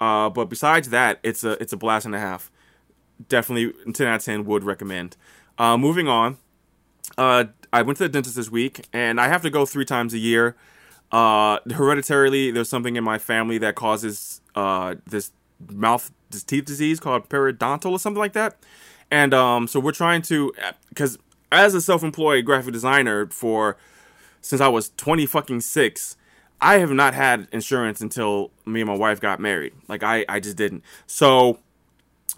uh, 0.00 0.30
but 0.30 0.46
besides 0.46 0.90
that, 0.90 1.18
it's 1.22 1.44
a 1.44 1.60
it's 1.62 1.72
a 1.72 1.76
blast 1.76 2.06
and 2.06 2.14
a 2.14 2.20
half. 2.20 2.50
Definitely 3.28 3.92
ten 3.92 4.06
out 4.06 4.16
of 4.16 4.24
ten 4.24 4.44
would 4.44 4.62
recommend. 4.64 5.16
Uh, 5.58 5.76
moving 5.76 6.06
on, 6.06 6.38
uh, 7.16 7.46
I 7.72 7.82
went 7.82 7.98
to 7.98 8.04
the 8.04 8.08
dentist 8.08 8.36
this 8.36 8.50
week, 8.50 8.86
and 8.92 9.20
I 9.20 9.28
have 9.28 9.42
to 9.42 9.50
go 9.50 9.66
three 9.66 9.84
times 9.84 10.14
a 10.14 10.18
year. 10.18 10.56
Uh, 11.10 11.58
hereditarily, 11.70 12.50
there's 12.50 12.68
something 12.68 12.96
in 12.96 13.04
my 13.04 13.18
family 13.18 13.58
that 13.58 13.74
causes 13.74 14.40
uh, 14.54 14.96
this 15.06 15.32
mouth, 15.70 16.10
this 16.30 16.42
teeth 16.42 16.64
disease 16.64 17.00
called 17.00 17.28
periodontal 17.28 17.90
or 17.90 17.98
something 17.98 18.18
like 18.18 18.32
that. 18.34 18.56
And 19.10 19.32
um, 19.32 19.66
so 19.66 19.80
we're 19.80 19.92
trying 19.92 20.22
to, 20.22 20.52
because 20.90 21.18
as 21.50 21.74
a 21.74 21.80
self-employed 21.80 22.44
graphic 22.44 22.72
designer 22.72 23.26
for 23.28 23.76
since 24.40 24.60
I 24.60 24.68
was 24.68 24.90
20 24.96 25.26
fucking 25.26 25.60
six, 25.62 26.16
I 26.60 26.78
have 26.78 26.90
not 26.90 27.14
had 27.14 27.48
insurance 27.52 28.00
until 28.00 28.50
me 28.66 28.80
and 28.80 28.90
my 28.90 28.96
wife 28.96 29.20
got 29.20 29.40
married. 29.40 29.72
Like 29.88 30.02
I, 30.02 30.24
I 30.28 30.40
just 30.40 30.56
didn't. 30.56 30.82
So 31.06 31.58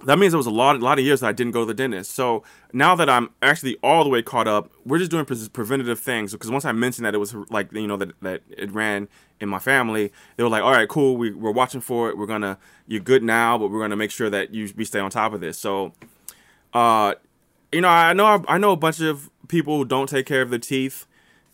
that 0.04 0.18
means 0.18 0.32
there 0.32 0.38
was 0.38 0.46
a 0.46 0.50
lot, 0.50 0.76
a 0.76 0.78
lot 0.78 0.98
of 0.98 1.04
years 1.04 1.20
that 1.20 1.26
I 1.26 1.32
didn't 1.32 1.52
go 1.52 1.60
to 1.60 1.66
the 1.66 1.74
dentist. 1.74 2.12
So 2.12 2.42
now 2.72 2.94
that 2.96 3.10
I'm 3.10 3.30
actually 3.42 3.76
all 3.82 4.02
the 4.04 4.10
way 4.10 4.22
caught 4.22 4.48
up, 4.48 4.72
we're 4.84 4.98
just 4.98 5.10
doing 5.10 5.24
pre- 5.24 5.48
preventative 5.52 6.00
things. 6.00 6.32
Because 6.32 6.50
once 6.50 6.64
I 6.64 6.72
mentioned 6.72 7.06
that 7.06 7.14
it 7.14 7.18
was 7.18 7.34
like 7.50 7.72
you 7.72 7.86
know 7.86 7.96
that 7.96 8.12
that 8.22 8.42
it 8.48 8.70
ran 8.72 9.08
in 9.40 9.48
my 9.48 9.58
family, 9.58 10.12
they 10.36 10.42
were 10.42 10.48
like, 10.48 10.62
"All 10.62 10.72
right, 10.72 10.88
cool. 10.88 11.16
We, 11.16 11.32
we're 11.32 11.50
watching 11.50 11.80
for 11.80 12.08
it. 12.08 12.16
We're 12.16 12.26
gonna 12.26 12.58
you're 12.86 13.00
good 13.00 13.22
now, 13.22 13.58
but 13.58 13.70
we're 13.70 13.80
gonna 13.80 13.96
make 13.96 14.10
sure 14.10 14.30
that 14.30 14.54
you 14.54 14.72
we 14.76 14.84
stay 14.84 15.00
on 15.00 15.10
top 15.10 15.32
of 15.32 15.40
this." 15.40 15.58
So, 15.58 15.92
uh, 16.72 17.14
you 17.72 17.80
know, 17.80 17.88
I 17.88 18.12
know 18.12 18.44
I 18.48 18.58
know 18.58 18.72
a 18.72 18.76
bunch 18.76 19.00
of 19.00 19.30
people 19.48 19.76
who 19.76 19.84
don't 19.84 20.08
take 20.08 20.26
care 20.26 20.42
of 20.42 20.50
their 20.50 20.58
teeth 20.58 21.06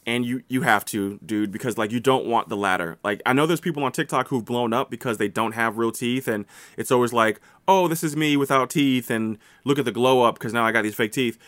and 0.07 0.25
you 0.25 0.42
you 0.49 0.62
have 0.62 0.85
to 0.85 1.19
dude 1.27 1.51
because 1.51 1.77
like 1.77 1.90
you 1.90 2.01
don't 2.01 2.27
want 2.27 2.49
the 2.49 2.57
latter. 2.57 2.99
Like 3.03 3.21
i 3.27 3.33
know 3.33 3.47
there's 3.47 3.61
people 3.61 3.83
on 3.85 3.92
tiktok 3.92 4.29
who've 4.29 4.45
blown 4.45 4.73
up 4.73 4.90
because 4.90 5.19
they 5.19 5.29
don't 5.29 5.53
have 5.53 5.77
real 5.77 5.92
teeth 5.92 6.29
and 6.29 6.47
it's 6.77 6.92
always 6.92 7.12
like 7.12 7.40
oh 7.66 7.88
this 7.88 8.05
is 8.05 8.16
me 8.16 8.37
without 8.37 8.71
teeth 8.71 9.11
and 9.11 9.38
look 9.64 9.79
at 9.79 9.85
the 9.85 9.92
glow 9.92 10.23
up 10.23 10.37
because 10.37 10.53
now 10.53 10.64
i 10.64 10.73
got 10.73 10.83
these 10.83 10.95
fake 10.95 11.12
teeth. 11.12 11.38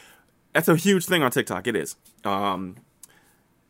That's 0.53 0.68
a 0.68 0.77
huge 0.77 1.07
thing 1.07 1.23
on 1.23 1.31
tiktok. 1.31 1.66
It 1.66 1.77
is. 1.77 1.97
Um 2.25 2.77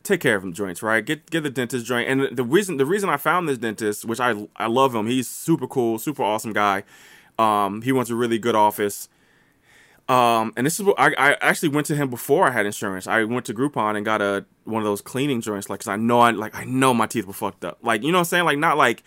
take 0.05 0.21
care 0.21 0.37
of 0.37 0.43
them 0.43 0.55
joints 0.55 0.83
right? 0.83 1.05
Get 1.05 1.31
get 1.31 1.43
the 1.43 1.51
dentist 1.51 1.85
joint. 1.85 2.09
And 2.09 2.37
the 2.37 2.45
reason 2.45 2.79
the 2.79 2.87
reason 2.87 3.11
i 3.11 3.19
found 3.19 3.49
this 3.49 3.59
dentist 3.59 4.05
which 4.07 4.21
i 4.21 4.47
i 4.57 4.67
love 4.67 4.95
him. 4.95 5.07
He's 5.07 5.29
super 5.29 5.67
cool 5.67 5.99
super 5.99 6.23
awesome 6.23 6.55
guy. 6.55 6.85
Um 7.39 7.83
he 7.83 7.93
runs 7.93 8.11
a 8.11 8.15
really 8.17 8.39
good 8.39 8.55
office 8.55 9.09
um, 10.09 10.55
and 10.57 10.65
this 10.67 10.81
is 10.81 10.87
what 10.87 10.99
I, 10.99 11.13
I 11.19 11.37
actually 11.41 11.69
went 11.69 11.87
to 11.89 11.97
him 11.97 12.09
before 12.09 12.47
I 12.47 12.51
had 12.51 12.65
insurance. 12.65 13.07
I 13.07 13.25
went 13.25 13.45
to 13.47 13.55
Groupon 13.55 13.95
and 13.95 14.05
got 14.05 14.23
a 14.23 14.47
one 14.65 14.81
of 14.81 14.87
those 14.87 15.03
cleaning 15.03 15.41
joints, 15.43 15.69
like, 15.69 15.81
cause 15.81 15.89
I 15.89 15.97
know 15.97 16.21
I 16.21 16.31
like 16.31 16.55
I 16.55 16.65
know 16.65 16.95
my 16.95 17.07
teeth 17.07 17.27
were 17.27 17.35
fucked 17.35 17.65
up. 17.65 17.79
Like, 17.83 18.03
you 18.03 18.11
know 18.11 18.19
what 18.19 18.21
I'm 18.21 18.27
saying? 18.27 18.45
Like, 18.45 18.59
not 18.59 18.79
like, 18.79 19.03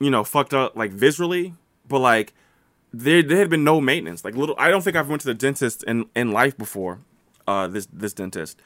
you 0.00 0.10
know, 0.10 0.24
fucked 0.24 0.54
up 0.54 0.76
like 0.76 0.92
visually, 0.92 1.54
but 1.86 1.98
like 1.98 2.32
there 2.92 3.22
there 3.22 3.38
had 3.38 3.50
been 3.50 3.64
no 3.64 3.82
maintenance. 3.82 4.24
Like, 4.24 4.34
little. 4.34 4.54
I 4.58 4.70
don't 4.70 4.82
think 4.82 4.96
I've 4.96 5.10
went 5.10 5.20
to 5.22 5.26
the 5.26 5.34
dentist 5.34 5.82
in 5.84 6.06
in 6.16 6.32
life 6.32 6.56
before. 6.56 7.00
Uh, 7.46 7.66
this 7.66 7.86
this 7.92 8.14
dentist. 8.14 8.60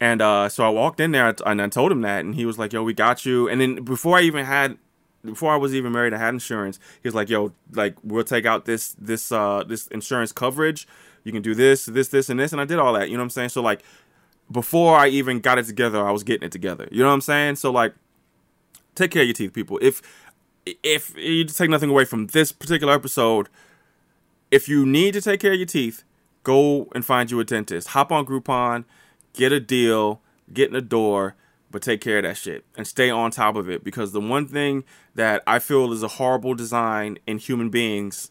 And 0.00 0.22
uh, 0.22 0.48
so 0.48 0.64
I 0.64 0.70
walked 0.70 1.00
in 1.00 1.12
there 1.12 1.34
and 1.46 1.62
I 1.62 1.68
told 1.68 1.92
him 1.92 2.00
that, 2.00 2.24
and 2.24 2.34
he 2.34 2.46
was 2.46 2.58
like, 2.58 2.72
"Yo, 2.72 2.82
we 2.82 2.94
got 2.94 3.26
you." 3.26 3.48
And 3.48 3.60
then 3.60 3.76
before 3.84 4.16
I 4.16 4.22
even 4.22 4.44
had 4.44 4.78
before 5.24 5.52
I 5.52 5.56
was 5.56 5.74
even 5.74 5.92
married, 5.92 6.12
I 6.12 6.18
had 6.18 6.34
insurance. 6.34 6.78
He 7.02 7.08
was 7.08 7.14
like, 7.14 7.28
"Yo, 7.28 7.52
like 7.72 7.96
we'll 8.02 8.24
take 8.24 8.46
out 8.46 8.64
this 8.64 8.94
this 8.98 9.32
uh 9.32 9.64
this 9.66 9.86
insurance 9.88 10.32
coverage. 10.32 10.86
You 11.24 11.32
can 11.32 11.42
do 11.42 11.54
this, 11.54 11.86
this, 11.86 12.08
this, 12.08 12.28
and 12.28 12.38
this." 12.38 12.52
And 12.52 12.60
I 12.60 12.64
did 12.64 12.78
all 12.78 12.92
that. 12.94 13.08
You 13.08 13.16
know 13.16 13.22
what 13.22 13.24
I'm 13.24 13.30
saying? 13.30 13.48
So 13.50 13.62
like, 13.62 13.82
before 14.50 14.96
I 14.96 15.08
even 15.08 15.40
got 15.40 15.58
it 15.58 15.66
together, 15.66 16.06
I 16.06 16.10
was 16.10 16.22
getting 16.22 16.46
it 16.46 16.52
together. 16.52 16.88
You 16.90 17.00
know 17.00 17.08
what 17.08 17.14
I'm 17.14 17.20
saying? 17.20 17.56
So 17.56 17.70
like, 17.70 17.94
take 18.94 19.10
care 19.10 19.22
of 19.22 19.28
your 19.28 19.34
teeth, 19.34 19.52
people. 19.52 19.78
If 19.80 20.02
if 20.66 21.16
you 21.16 21.44
take 21.44 21.70
nothing 21.70 21.90
away 21.90 22.04
from 22.04 22.28
this 22.28 22.52
particular 22.52 22.92
episode, 22.92 23.48
if 24.50 24.68
you 24.68 24.86
need 24.86 25.14
to 25.14 25.20
take 25.20 25.40
care 25.40 25.52
of 25.52 25.58
your 25.58 25.66
teeth, 25.66 26.04
go 26.42 26.88
and 26.94 27.04
find 27.04 27.30
you 27.30 27.40
a 27.40 27.44
dentist. 27.44 27.88
Hop 27.88 28.12
on 28.12 28.26
Groupon, 28.26 28.84
get 29.32 29.52
a 29.52 29.60
deal, 29.60 30.20
get 30.52 30.68
in 30.68 30.74
the 30.74 30.82
door 30.82 31.34
but 31.74 31.82
take 31.82 32.00
care 32.00 32.18
of 32.18 32.22
that 32.22 32.36
shit 32.36 32.64
and 32.76 32.86
stay 32.86 33.10
on 33.10 33.32
top 33.32 33.56
of 33.56 33.68
it 33.68 33.82
because 33.82 34.12
the 34.12 34.20
one 34.20 34.46
thing 34.46 34.84
that 35.16 35.42
I 35.44 35.58
feel 35.58 35.92
is 35.92 36.04
a 36.04 36.08
horrible 36.08 36.54
design 36.54 37.18
in 37.26 37.38
human 37.38 37.68
beings, 37.68 38.30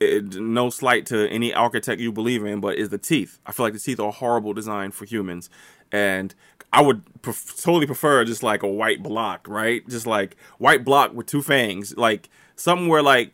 it, 0.00 0.36
no 0.36 0.70
slight 0.70 1.04
to 1.06 1.28
any 1.28 1.52
architect 1.52 2.00
you 2.00 2.10
believe 2.10 2.46
in, 2.46 2.60
but 2.60 2.78
is 2.78 2.88
the 2.88 2.96
teeth. 2.96 3.40
I 3.44 3.52
feel 3.52 3.66
like 3.66 3.74
the 3.74 3.78
teeth 3.78 4.00
are 4.00 4.08
a 4.08 4.10
horrible 4.10 4.54
design 4.54 4.90
for 4.90 5.04
humans, 5.04 5.50
and 5.92 6.34
I 6.72 6.80
would 6.80 7.02
pref- 7.20 7.60
totally 7.60 7.84
prefer 7.84 8.24
just 8.24 8.42
like 8.42 8.62
a 8.62 8.68
white 8.68 9.02
block, 9.02 9.46
right? 9.46 9.86
Just 9.86 10.06
like 10.06 10.34
white 10.56 10.82
block 10.82 11.12
with 11.12 11.26
two 11.26 11.42
fangs, 11.42 11.94
like 11.98 12.30
something 12.54 12.88
where 12.88 13.02
like 13.02 13.32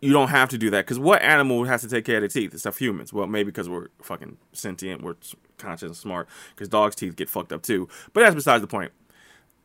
you 0.00 0.12
don't 0.12 0.28
have 0.28 0.48
to 0.50 0.58
do 0.58 0.70
that 0.70 0.84
because 0.84 0.98
what 0.98 1.22
animal 1.22 1.64
has 1.64 1.80
to 1.82 1.88
take 1.88 2.04
care 2.04 2.16
of 2.16 2.22
their 2.22 2.28
teeth 2.28 2.54
except 2.54 2.78
humans? 2.78 3.12
Well, 3.12 3.26
maybe 3.26 3.46
because 3.50 3.68
we're 3.68 3.88
fucking 4.02 4.36
sentient, 4.52 5.02
we're 5.02 5.16
conscious 5.58 5.86
and 5.86 5.96
smart. 5.96 6.28
Because 6.54 6.68
dogs' 6.68 6.94
teeth 6.94 7.16
get 7.16 7.28
fucked 7.28 7.52
up 7.52 7.62
too. 7.62 7.88
But 8.12 8.20
that's 8.20 8.34
besides 8.34 8.60
the 8.60 8.68
point. 8.68 8.92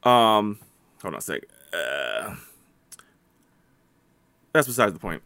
Um, 0.03 0.59
hold 1.01 1.13
on 1.13 1.19
a 1.19 1.21
sec. 1.21 1.43
Uh, 1.71 2.35
that's 4.51 4.67
besides 4.67 4.93
the 4.93 4.99
point. 4.99 5.21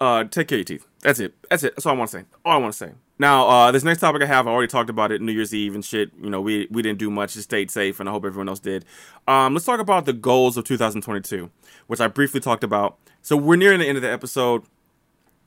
Uh, 0.00 0.24
take 0.24 0.48
care 0.48 0.56
of 0.56 0.68
your 0.68 0.78
teeth. 0.78 0.86
That's 1.00 1.20
it. 1.20 1.34
That's 1.48 1.62
it. 1.64 1.74
That's 1.74 1.86
all 1.86 1.94
I 1.94 1.96
want 1.96 2.10
to 2.10 2.18
say. 2.18 2.24
All 2.44 2.52
I 2.52 2.56
want 2.58 2.72
to 2.72 2.76
say. 2.76 2.92
Now, 3.18 3.48
uh, 3.48 3.72
this 3.72 3.82
next 3.82 4.00
topic 4.00 4.20
I 4.22 4.26
have, 4.26 4.46
I 4.46 4.50
already 4.50 4.68
talked 4.68 4.90
about 4.90 5.10
it 5.10 5.22
New 5.22 5.32
Year's 5.32 5.54
Eve 5.54 5.74
and 5.74 5.84
shit. 5.84 6.10
You 6.20 6.28
know, 6.28 6.40
we 6.40 6.68
we 6.70 6.82
didn't 6.82 6.98
do 6.98 7.10
much, 7.10 7.32
just 7.32 7.44
stayed 7.44 7.70
safe, 7.70 7.98
and 7.98 8.08
I 8.08 8.12
hope 8.12 8.24
everyone 8.26 8.48
else 8.48 8.60
did. 8.60 8.84
Um, 9.26 9.54
let's 9.54 9.64
talk 9.64 9.80
about 9.80 10.04
the 10.04 10.12
goals 10.12 10.58
of 10.58 10.64
2022, 10.64 11.50
which 11.86 12.00
I 12.00 12.08
briefly 12.08 12.40
talked 12.40 12.62
about. 12.62 12.98
So 13.26 13.36
we're 13.36 13.56
nearing 13.56 13.80
the 13.80 13.88
end 13.88 13.98
of 13.98 14.02
the 14.02 14.12
episode. 14.12 14.62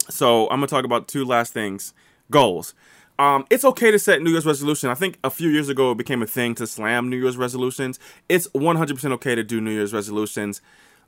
So 0.09 0.49
I'm 0.49 0.57
gonna 0.57 0.67
talk 0.67 0.83
about 0.83 1.07
two 1.07 1.23
last 1.23 1.53
things. 1.53 1.93
Goals. 2.29 2.73
Um, 3.17 3.45
it's 3.49 3.63
okay 3.63 3.89
to 3.89 3.97
set 3.97 4.21
New 4.21 4.31
Year's 4.31 4.45
resolution. 4.45 4.89
I 4.89 4.95
think 4.95 5.17
a 5.23 5.29
few 5.29 5.47
years 5.47 5.69
ago 5.69 5.91
it 5.91 5.97
became 5.97 6.21
a 6.21 6.27
thing 6.27 6.55
to 6.55 6.67
slam 6.67 7.09
New 7.09 7.15
Year's 7.15 7.37
resolutions. 7.37 7.97
It's 8.27 8.49
100% 8.49 9.11
okay 9.13 9.33
to 9.33 9.45
do 9.45 9.61
New 9.61 9.71
Year's 9.71 9.93
resolutions. 9.93 10.59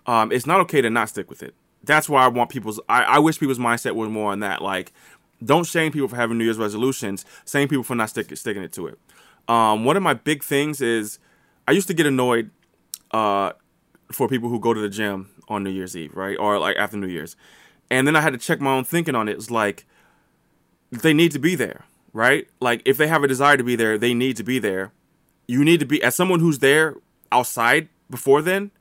Um, 0.05 0.31
it's 0.31 0.45
not 0.45 0.61
okay 0.61 0.79
to 0.79 0.89
not 0.89 1.09
stick 1.09 1.29
with 1.29 1.43
it. 1.43 1.55
That's 1.83 2.07
why 2.07 2.23
I 2.23 2.29
want 2.29 2.49
people's. 2.49 2.79
I, 2.87 3.03
I 3.03 3.19
wish 3.19 3.37
people's 3.37 3.59
mindset 3.59 3.95
was 3.95 4.07
more 4.07 4.31
on 4.31 4.39
that. 4.39 4.61
Like, 4.61 4.93
don't 5.43 5.65
shame 5.65 5.91
people 5.91 6.07
for 6.07 6.15
having 6.15 6.37
New 6.37 6.45
Year's 6.45 6.57
resolutions. 6.57 7.25
Shame 7.45 7.67
people 7.67 7.83
for 7.83 7.95
not 7.95 8.11
stick, 8.11 8.33
sticking 8.37 8.63
it 8.63 8.71
to 8.73 8.87
it. 8.87 8.97
Um, 9.49 9.83
one 9.83 9.97
of 9.97 10.03
my 10.03 10.13
big 10.13 10.41
things 10.41 10.79
is 10.79 11.19
I 11.67 11.73
used 11.73 11.89
to 11.89 11.93
get 11.93 12.05
annoyed 12.05 12.49
uh, 13.11 13.51
for 14.09 14.29
people 14.29 14.47
who 14.47 14.57
go 14.57 14.73
to 14.73 14.79
the 14.79 14.87
gym 14.87 15.27
on 15.47 15.63
New 15.63 15.69
Year's 15.69 15.95
Eve, 15.95 16.15
right, 16.15 16.37
or 16.39 16.59
like 16.59 16.77
after 16.77 16.97
New 16.97 17.07
Year's, 17.07 17.35
and 17.89 18.07
then 18.07 18.15
I 18.15 18.21
had 18.21 18.33
to 18.33 18.39
check 18.39 18.59
my 18.61 18.71
own 18.71 18.83
thinking 18.83 19.15
on 19.15 19.27
it. 19.27 19.33
It's 19.33 19.51
like 19.51 19.85
they 20.91 21.13
need 21.13 21.31
to 21.31 21.39
be 21.39 21.55
there, 21.55 21.85
right? 22.13 22.47
Like 22.59 22.81
if 22.85 22.97
they 22.97 23.07
have 23.07 23.23
a 23.23 23.27
desire 23.27 23.57
to 23.57 23.63
be 23.63 23.75
there, 23.75 23.97
they 23.97 24.13
need 24.13 24.37
to 24.37 24.43
be 24.43 24.59
there. 24.59 24.91
You 25.47 25.63
need 25.63 25.79
to 25.79 25.85
be 25.85 26.01
as 26.03 26.15
someone 26.15 26.39
who's 26.39 26.59
there 26.59 26.95
outside 27.31 27.89
before 28.09 28.41
then, 28.41 28.71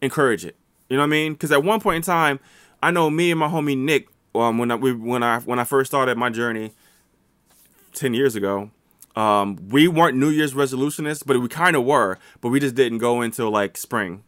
encourage 0.00 0.44
it. 0.44 0.56
You 0.88 0.96
know 0.96 1.02
what 1.02 1.06
I 1.06 1.10
mean? 1.10 1.32
Because 1.34 1.52
at 1.52 1.62
one 1.62 1.80
point 1.80 1.96
in 1.96 2.02
time, 2.02 2.40
I 2.82 2.90
know 2.90 3.10
me 3.10 3.30
and 3.30 3.38
my 3.38 3.48
homie 3.48 3.76
Nick, 3.76 4.08
um, 4.34 4.58
when 4.58 4.70
I 4.70 4.74
we, 4.74 4.92
when 4.92 5.22
I 5.22 5.38
when 5.40 5.58
I 5.58 5.64
first 5.64 5.90
started 5.90 6.16
my 6.18 6.30
journey 6.30 6.72
ten 7.92 8.14
years 8.14 8.34
ago, 8.34 8.70
um, 9.16 9.68
we 9.68 9.88
weren't 9.88 10.16
New 10.16 10.30
Year's 10.30 10.54
resolutionists, 10.54 11.24
but 11.24 11.40
we 11.40 11.48
kind 11.48 11.76
of 11.76 11.84
were, 11.84 12.18
but 12.40 12.48
we 12.48 12.60
just 12.60 12.74
didn't 12.74 12.98
go 12.98 13.20
until 13.20 13.50
like 13.50 13.76
spring. 13.76 14.24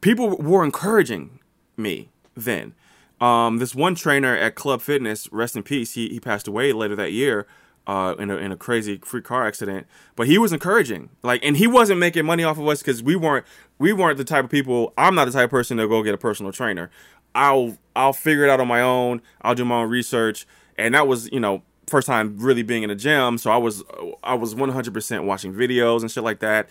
People 0.00 0.36
were 0.36 0.64
encouraging 0.64 1.40
me 1.76 2.10
then. 2.36 2.74
Um, 3.20 3.58
this 3.58 3.74
one 3.74 3.94
trainer 3.94 4.36
at 4.36 4.54
Club 4.54 4.82
Fitness, 4.82 5.30
rest 5.32 5.56
in 5.56 5.62
peace, 5.62 5.94
he 5.94 6.08
he 6.08 6.20
passed 6.20 6.46
away 6.46 6.72
later 6.72 6.96
that 6.96 7.12
year. 7.12 7.46
Uh, 7.88 8.16
in 8.18 8.32
a 8.32 8.36
in 8.36 8.50
a 8.50 8.56
crazy 8.56 8.96
free 9.04 9.22
car 9.22 9.46
accident, 9.46 9.86
but 10.16 10.26
he 10.26 10.38
was 10.38 10.52
encouraging, 10.52 11.08
like, 11.22 11.40
and 11.44 11.56
he 11.56 11.68
wasn't 11.68 11.96
making 12.00 12.26
money 12.26 12.42
off 12.42 12.58
of 12.58 12.66
us 12.66 12.80
because 12.82 13.00
we 13.00 13.14
weren't 13.14 13.46
we 13.78 13.92
weren't 13.92 14.18
the 14.18 14.24
type 14.24 14.44
of 14.44 14.50
people. 14.50 14.92
I'm 14.98 15.14
not 15.14 15.26
the 15.26 15.30
type 15.30 15.44
of 15.44 15.50
person 15.50 15.76
to 15.76 15.86
go 15.86 16.02
get 16.02 16.12
a 16.12 16.18
personal 16.18 16.50
trainer. 16.50 16.90
I'll 17.36 17.78
I'll 17.94 18.12
figure 18.12 18.42
it 18.42 18.50
out 18.50 18.58
on 18.58 18.66
my 18.66 18.80
own. 18.80 19.22
I'll 19.42 19.54
do 19.54 19.64
my 19.64 19.76
own 19.82 19.88
research, 19.88 20.48
and 20.76 20.94
that 20.94 21.06
was 21.06 21.30
you 21.30 21.38
know 21.38 21.62
first 21.86 22.06
time 22.06 22.36
really 22.38 22.62
being 22.62 22.82
in 22.82 22.90
a 22.90 22.94
gym. 22.94 23.38
So 23.38 23.50
I 23.50 23.56
was 23.56 23.84
I 24.24 24.34
was 24.34 24.54
100% 24.54 25.24
watching 25.24 25.52
videos 25.52 26.00
and 26.00 26.10
shit 26.10 26.24
like 26.24 26.40
that. 26.40 26.68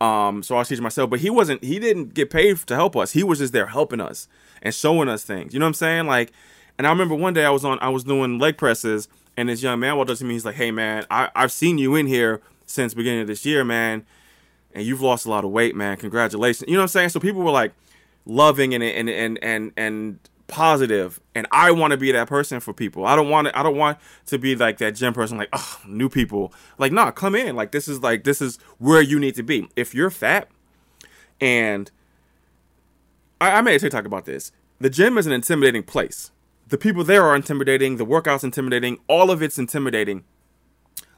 Um, 0.00 0.42
so 0.42 0.54
I 0.54 0.58
was 0.60 0.68
teaching 0.68 0.82
myself, 0.82 1.10
but 1.10 1.20
he 1.20 1.30
wasn't. 1.30 1.62
He 1.64 1.78
didn't 1.78 2.14
get 2.14 2.30
paid 2.30 2.58
to 2.58 2.74
help 2.74 2.96
us. 2.96 3.12
He 3.12 3.24
was 3.24 3.38
just 3.38 3.52
there 3.52 3.66
helping 3.66 4.00
us 4.00 4.28
and 4.62 4.74
showing 4.74 5.08
us 5.08 5.24
things. 5.24 5.52
You 5.52 5.60
know 5.60 5.66
what 5.66 5.70
I'm 5.70 5.74
saying? 5.74 6.06
Like, 6.06 6.32
and 6.78 6.86
I 6.86 6.90
remember 6.90 7.14
one 7.14 7.34
day 7.34 7.44
I 7.44 7.50
was 7.50 7.64
on 7.64 7.78
I 7.80 7.88
was 7.88 8.04
doing 8.04 8.38
leg 8.38 8.56
presses, 8.56 9.08
and 9.36 9.48
this 9.48 9.62
young 9.62 9.80
man 9.80 9.96
walked 9.96 10.10
up 10.10 10.18
to 10.18 10.24
me. 10.24 10.34
He's 10.34 10.44
like, 10.44 10.54
"Hey 10.54 10.70
man, 10.70 11.04
I 11.10 11.30
I've 11.34 11.52
seen 11.52 11.78
you 11.78 11.96
in 11.96 12.06
here 12.06 12.40
since 12.66 12.94
beginning 12.94 13.22
of 13.22 13.26
this 13.26 13.44
year, 13.44 13.64
man." 13.64 14.04
and 14.74 14.86
you've 14.86 15.00
lost 15.00 15.26
a 15.26 15.30
lot 15.30 15.44
of 15.44 15.50
weight, 15.50 15.74
man. 15.74 15.96
Congratulations. 15.96 16.68
You 16.68 16.74
know 16.74 16.80
what 16.80 16.84
I'm 16.84 16.88
saying? 16.88 17.08
So 17.10 17.20
people 17.20 17.42
were 17.42 17.50
like 17.50 17.72
loving 18.26 18.74
and 18.74 18.82
and 18.82 19.08
and 19.08 19.38
and 19.42 19.72
and 19.76 20.18
positive, 20.48 21.20
and 21.34 21.46
I 21.52 21.70
want 21.70 21.92
to 21.92 21.96
be 21.96 22.10
that 22.10 22.26
person 22.26 22.58
for 22.58 22.72
people. 22.72 23.06
I 23.06 23.14
don't 23.14 23.28
want 23.28 23.46
to. 23.46 23.56
I 23.56 23.62
don't 23.62 23.76
want 23.76 23.98
to 24.26 24.38
be 24.38 24.56
like 24.56 24.78
that 24.78 24.96
gym 24.96 25.14
person, 25.14 25.38
like 25.38 25.50
oh, 25.52 25.80
new 25.86 26.08
people. 26.08 26.52
Like 26.78 26.90
nah, 26.90 27.12
come 27.12 27.36
in. 27.36 27.54
Like 27.54 27.70
this 27.70 27.86
is 27.86 28.00
like 28.00 28.24
this 28.24 28.42
is 28.42 28.58
where 28.78 29.00
you 29.00 29.20
need 29.20 29.36
to 29.36 29.44
be. 29.44 29.68
If 29.76 29.94
you're 29.94 30.10
fat, 30.10 30.48
and 31.40 31.90
I, 33.40 33.58
I 33.58 33.60
made 33.60 33.76
a 33.76 33.78
TikTok 33.78 34.04
about 34.04 34.24
this. 34.24 34.50
The 34.80 34.90
gym 34.90 35.16
is 35.16 35.26
an 35.26 35.32
intimidating 35.32 35.84
place. 35.84 36.32
The 36.66 36.78
people 36.78 37.04
there 37.04 37.24
are 37.24 37.36
intimidating. 37.36 37.96
The 37.96 38.06
workouts 38.06 38.44
intimidating. 38.44 38.98
All 39.06 39.30
of 39.30 39.42
it's 39.42 39.58
intimidating. 39.58 40.24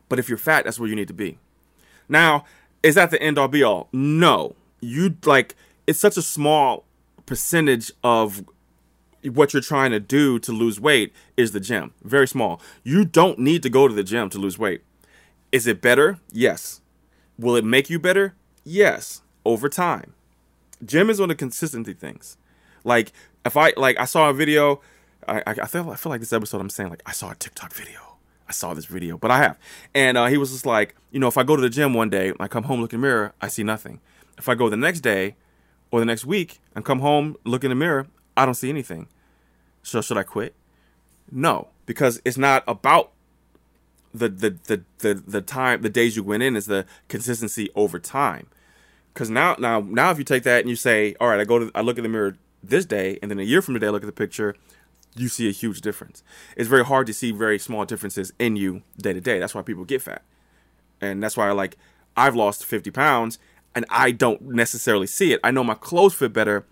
But 0.09 0.19
if 0.19 0.29
you're 0.29 0.39
fat, 0.39 0.65
that's 0.65 0.79
where 0.79 0.89
you 0.89 0.97
need 0.97 1.09
to 1.09 1.15
be. 1.15 1.39
Now, 2.09 2.45
is 2.83 2.97
that 2.97 3.11
the 3.11 3.23
end 3.23 3.39
all 3.39 3.49
be 3.49 3.63
all? 3.63 3.89
No. 3.93 4.57
You 4.81 5.17
like 5.25 5.55
it's 5.87 5.99
such 5.99 6.17
a 6.17 6.23
small 6.23 6.85
percentage 7.27 7.93
of 8.03 8.45
what 9.25 9.53
you're 9.53 9.63
trying 9.63 9.91
to 9.91 10.01
do 10.01 10.39
to 10.39 10.53
lose 10.53 10.81
weight 10.81 11.13
is 11.37 11.53
the 11.53 11.61
gym. 11.61 11.93
Very 12.03 12.27
small. 12.27 12.61
You 12.83 13.05
don't 13.05 13.39
need 13.39 13.63
to 13.63 13.71
go 13.71 13.89
to 13.89 13.95
the 13.95 14.05
gym 14.05 14.31
to 14.31 14.39
lose 14.39 14.59
weight. 14.59 14.83
Is 15.53 15.67
it 15.67 15.81
better? 15.81 16.19
Yes. 16.31 16.81
Will 17.39 17.57
it 17.57 17.65
make 17.65 17.91
you 17.91 17.99
better? 17.99 18.35
Yes. 18.65 19.23
Over 19.45 19.69
time. 19.69 20.15
Gym 20.85 21.11
is 21.11 21.21
one 21.21 21.31
of 21.31 21.37
the 21.37 21.39
consistency 21.39 21.93
things. 21.93 22.37
Like 22.85 23.13
if 23.45 23.57
I 23.57 23.73
like 23.77 23.99
I 23.99 24.05
saw 24.05 24.31
a 24.31 24.35
video, 24.35 24.81
I 25.29 25.39
I, 25.39 25.55
I 25.63 25.67
feel 25.67 25.91
I 25.91 25.97
feel 25.97 26.11
like 26.11 26.21
this 26.21 26.33
episode 26.33 26.61
I'm 26.61 26.71
saying 26.71 26.91
like 26.91 27.03
I 27.05 27.13
saw 27.13 27.31
a 27.31 27.35
TikTok 27.35 27.73
video. 27.75 28.01
I 28.49 28.53
saw 28.53 28.75
this 28.75 28.87
video, 28.87 29.17
but 29.17 29.31
I 29.31 29.39
have. 29.39 29.59
And 29.95 30.19
uh, 30.19 30.27
he 30.27 30.37
was 30.37 30.51
just 30.51 30.67
like, 30.67 30.97
you 31.13 31.21
know, 31.21 31.29
if 31.29 31.39
I 31.39 31.45
go 31.45 31.55
to 31.55 31.63
the 31.63 31.71
gym 31.71 31.95
one 31.95 32.11
day, 32.11 32.33
I 32.41 32.49
come 32.49 32.65
home, 32.65 32.81
look 32.81 32.93
in 32.93 33.01
the 33.01 33.07
mirror, 33.07 33.33
I 33.41 33.47
see 33.47 33.63
nothing. 33.63 34.01
If 34.39 34.49
I 34.49 34.57
go 34.57 34.69
the 34.69 34.77
next 34.77 35.03
day 35.03 35.37
or 35.93 36.01
the 36.01 36.07
next 36.07 36.25
week 36.25 36.61
and 36.75 36.85
come 36.85 36.99
home, 36.99 37.37
look 37.45 37.63
in 37.63 37.71
the 37.71 37.77
mirror, 37.77 38.09
I 38.41 38.45
don't 38.45 38.55
see 38.55 38.71
anything. 38.71 39.09
So 39.83 40.01
should 40.01 40.17
I 40.17 40.23
quit? 40.23 40.55
No, 41.31 41.69
because 41.87 42.21
it's 42.25 42.39
not 42.39 42.65
about 42.67 43.13
the 44.13 44.29
the 44.29 44.59
the 44.65 44.83
the, 44.99 45.15
the 45.15 45.41
time, 45.41 45.83
the 45.83 45.89
days 45.89 46.17
you 46.17 46.23
went 46.23 46.43
in, 46.43 46.57
is 46.57 46.67
the 46.67 46.87
consistency 47.09 47.71
over 47.75 47.99
time. 47.99 48.47
Because 49.13 49.29
now, 49.29 49.57
now, 49.59 49.81
now, 49.81 50.11
if 50.11 50.19
you 50.19 50.25
take 50.25 50.45
that 50.45 50.61
and 50.61 50.71
you 50.71 50.77
say, 50.77 51.17
all 51.21 51.29
right, 51.29 51.41
I 51.41 51.45
go 51.45 51.59
to, 51.59 51.71
I 51.75 51.81
look 51.81 51.99
in 51.99 52.05
the 52.05 52.09
mirror 52.09 52.37
this 52.63 52.87
day, 52.87 53.19
and 53.21 53.31
then 53.31 53.39
a 53.41 53.43
year 53.43 53.61
from 53.61 53.75
today, 53.75 53.89
I 53.89 53.91
look 53.91 54.05
at 54.05 54.07
the 54.07 54.13
picture, 54.13 54.55
you 55.17 55.29
see 55.29 55.49
a 55.49 55.53
huge 55.53 55.81
difference. 55.81 56.23
It's 56.57 56.69
very 56.69 56.85
hard 56.85 57.07
to 57.09 57.15
see 57.15 57.33
very 57.33 57.59
small 57.59 57.85
differences 57.85 58.33
in 58.39 58.57
you 58.57 58.83
day 58.97 59.13
to 59.13 59.21
day. 59.21 59.39
That's 59.39 59.55
why 59.55 59.63
people 59.63 59.85
get 59.85 60.03
fat. 60.03 60.23
And 61.01 61.23
that's 61.23 61.37
why 61.37 61.51
like 61.51 61.77
I've 62.17 62.37
lost 62.37 62.65
50 62.65 62.91
pounds 62.91 63.39
and 63.75 63.85
I 63.91 64.13
don't 64.13 64.43
necessarily 64.43 65.07
see 65.07 65.33
it. 65.33 65.41
I 65.43 65.51
know 65.51 65.65
my 65.65 65.75
clothes 65.75 66.15
fit 66.15 66.33
better. 66.33 66.65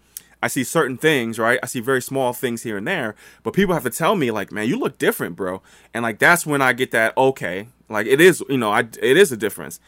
I 0.42 0.48
see 0.48 0.64
certain 0.64 0.96
things, 0.96 1.38
right? 1.38 1.59
I 1.62 1.66
see 1.66 1.81
very 1.81 2.01
small 2.01 2.33
things 2.33 2.62
here 2.62 2.77
and 2.77 2.87
there, 2.87 3.14
but 3.42 3.55
people 3.55 3.74
have 3.74 3.83
to 3.85 3.90
tell 3.90 4.14
me 4.14 4.31
like, 4.31 4.53
"Man, 4.53 4.68
you 4.68 4.79
look 4.79 4.98
different, 4.98 5.37
bro." 5.37 5.62
And 5.92 6.03
like 6.03 6.18
that's 6.18 6.46
when 6.46 6.62
I 6.62 6.72
get 6.72 6.90
that 6.92 7.16
okay. 7.16 7.68
Like 7.88 8.07
it 8.07 8.20
is, 8.20 8.42
you 8.48 8.59
know, 8.59 8.70
I 8.70 8.81
it 8.81 9.16
is 9.16 9.33
a 9.33 9.37
difference. 9.37 9.81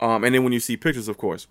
Um 0.00 0.24
and 0.24 0.34
then 0.34 0.44
when 0.44 0.52
you 0.52 0.60
see 0.60 0.76
pictures, 0.76 1.08
of 1.08 1.16
course. 1.16 1.46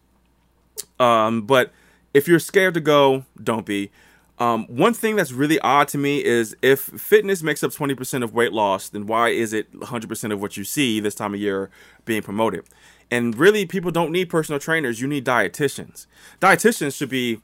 Um 1.00 1.44
but 1.44 1.72
if 2.14 2.28
you're 2.28 2.40
scared 2.40 2.76
to 2.76 2.82
go, 2.82 3.26
don't 3.42 3.66
be. 3.66 3.92
Um, 4.40 4.66
one 4.66 4.94
thing 4.94 5.16
that's 5.16 5.32
really 5.32 5.60
odd 5.60 5.88
to 5.90 5.98
me 5.98 6.24
is 6.24 6.56
if 6.62 6.80
fitness 6.80 7.44
makes 7.44 7.64
up 7.64 7.72
20% 7.72 8.24
of 8.24 8.34
weight 8.34 8.52
loss, 8.52 8.90
then 8.90 9.06
why 9.06 9.30
is 9.30 9.54
it 9.54 9.72
100% 9.72 10.34
of 10.34 10.42
what 10.42 10.58
you 10.58 10.64
see 10.64 11.00
this 11.00 11.14
time 11.14 11.34
of 11.36 11.40
year 11.40 11.70
being 12.04 12.24
promoted? 12.24 12.66
And 13.12 13.38
really, 13.38 13.66
people 13.66 13.92
don't 13.92 14.12
need 14.12 14.30
personal 14.30 14.60
trainers. 14.60 15.00
You 15.00 15.08
need 15.08 15.24
dietitians. 15.24 16.08
Dietitians 16.42 16.98
should 16.98 17.10
be 17.10 17.42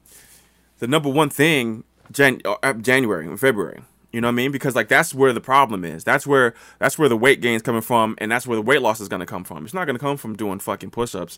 the 0.79 0.87
number 0.87 1.09
one 1.09 1.29
thing 1.29 1.83
Jan- 2.11 2.41
uh, 2.45 2.73
January 2.73 3.25
and 3.27 3.39
February. 3.39 3.81
You 4.11 4.21
know 4.21 4.27
what 4.27 4.33
I 4.33 4.35
mean? 4.35 4.51
Because 4.51 4.75
like 4.75 4.87
that's 4.87 5.13
where 5.13 5.33
the 5.33 5.41
problem 5.41 5.85
is. 5.85 6.03
That's 6.03 6.25
where 6.25 6.55
that's 6.79 6.97
where 6.97 7.09
the 7.09 7.17
weight 7.17 7.41
gain 7.41 7.55
is 7.55 7.61
coming 7.61 7.81
from, 7.81 8.15
and 8.17 8.31
that's 8.31 8.47
where 8.47 8.55
the 8.55 8.61
weight 8.61 8.81
loss 8.81 8.99
is 8.99 9.07
going 9.07 9.19
to 9.19 9.25
come 9.25 9.43
from. 9.43 9.63
It's 9.65 9.73
not 9.73 9.85
going 9.85 9.95
to 9.95 9.99
come 9.99 10.17
from 10.17 10.35
doing 10.35 10.59
fucking 10.59 10.89
push-ups. 10.89 11.37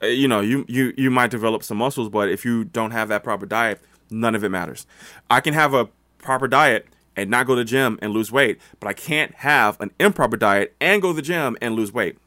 Uh, 0.00 0.06
you 0.06 0.28
know, 0.28 0.40
you 0.40 0.64
you 0.68 0.92
you 0.96 1.10
might 1.10 1.30
develop 1.30 1.64
some 1.64 1.78
muscles, 1.78 2.08
but 2.08 2.28
if 2.28 2.44
you 2.44 2.64
don't 2.64 2.92
have 2.92 3.08
that 3.08 3.24
proper 3.24 3.44
diet, 3.44 3.80
none 4.08 4.36
of 4.36 4.44
it 4.44 4.50
matters. 4.50 4.86
I 5.28 5.40
can 5.40 5.54
have 5.54 5.74
a 5.74 5.88
proper 6.18 6.46
diet 6.46 6.86
and 7.16 7.28
not 7.28 7.46
go 7.46 7.54
to 7.54 7.60
the 7.60 7.64
gym 7.64 7.98
and 8.00 8.12
lose 8.12 8.30
weight, 8.30 8.60
but 8.78 8.88
I 8.88 8.92
can't 8.92 9.34
have 9.36 9.80
an 9.80 9.90
improper 9.98 10.36
diet 10.36 10.74
and 10.80 11.02
go 11.02 11.08
to 11.10 11.16
the 11.16 11.22
gym 11.22 11.56
and 11.60 11.74
lose 11.74 11.92
weight. 11.92 12.18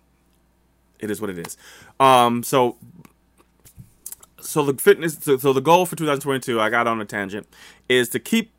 It 1.00 1.10
is 1.10 1.22
what 1.22 1.30
it 1.30 1.40
is. 1.40 1.58
Um, 2.00 2.44
so, 2.44 2.78
so 4.46 4.64
the 4.64 4.82
fitness, 4.82 5.18
so, 5.22 5.38
so 5.38 5.54
the 5.54 5.62
goal 5.62 5.86
for 5.86 5.96
2022, 5.96 6.60
I 6.60 6.70
got 6.70 6.88
on 6.88 7.02
a 7.02 7.06
tangent, 7.06 7.48
is 7.90 8.10
to 8.10 8.20
keep 8.20 8.52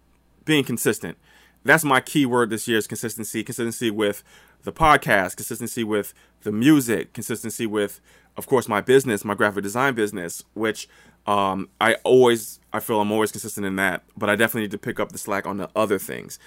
being 0.44 0.64
consistent. 0.64 1.16
That's 1.64 1.85
my 1.85 2.01
key 2.01 2.27
word 2.27 2.51
this 2.51 2.68
year 2.68 2.79
is 2.79 2.87
consistency. 2.87 3.42
Consistency 3.42 3.90
with 3.90 4.22
the 4.62 4.72
podcast, 4.72 5.37
consistency 5.37 5.83
with 5.85 6.14
the 6.42 6.53
music, 6.53 7.12
consistency 7.12 7.66
with, 7.66 8.01
of 8.37 8.46
course, 8.46 8.68
my 8.68 8.81
business, 8.81 9.25
my 9.25 9.35
graphic 9.35 9.62
design 9.62 9.94
business, 9.94 10.44
which 10.55 10.88
um, 11.27 11.68
I 11.81 11.94
always 12.05 12.61
I 12.72 12.81
feel 12.81 13.01
I'm 13.01 13.11
always 13.11 13.33
consistent 13.33 13.66
in 13.66 13.77
that, 13.77 14.05
but 14.16 14.31
I 14.31 14.37
definitely 14.37 14.62
need 14.62 14.70
to 14.72 14.79
pick 14.79 15.01
up 15.01 15.11
the 15.11 15.18
slack 15.18 15.46
on 15.46 15.57
the 15.57 15.68
other 15.75 15.99
things. 15.99 16.38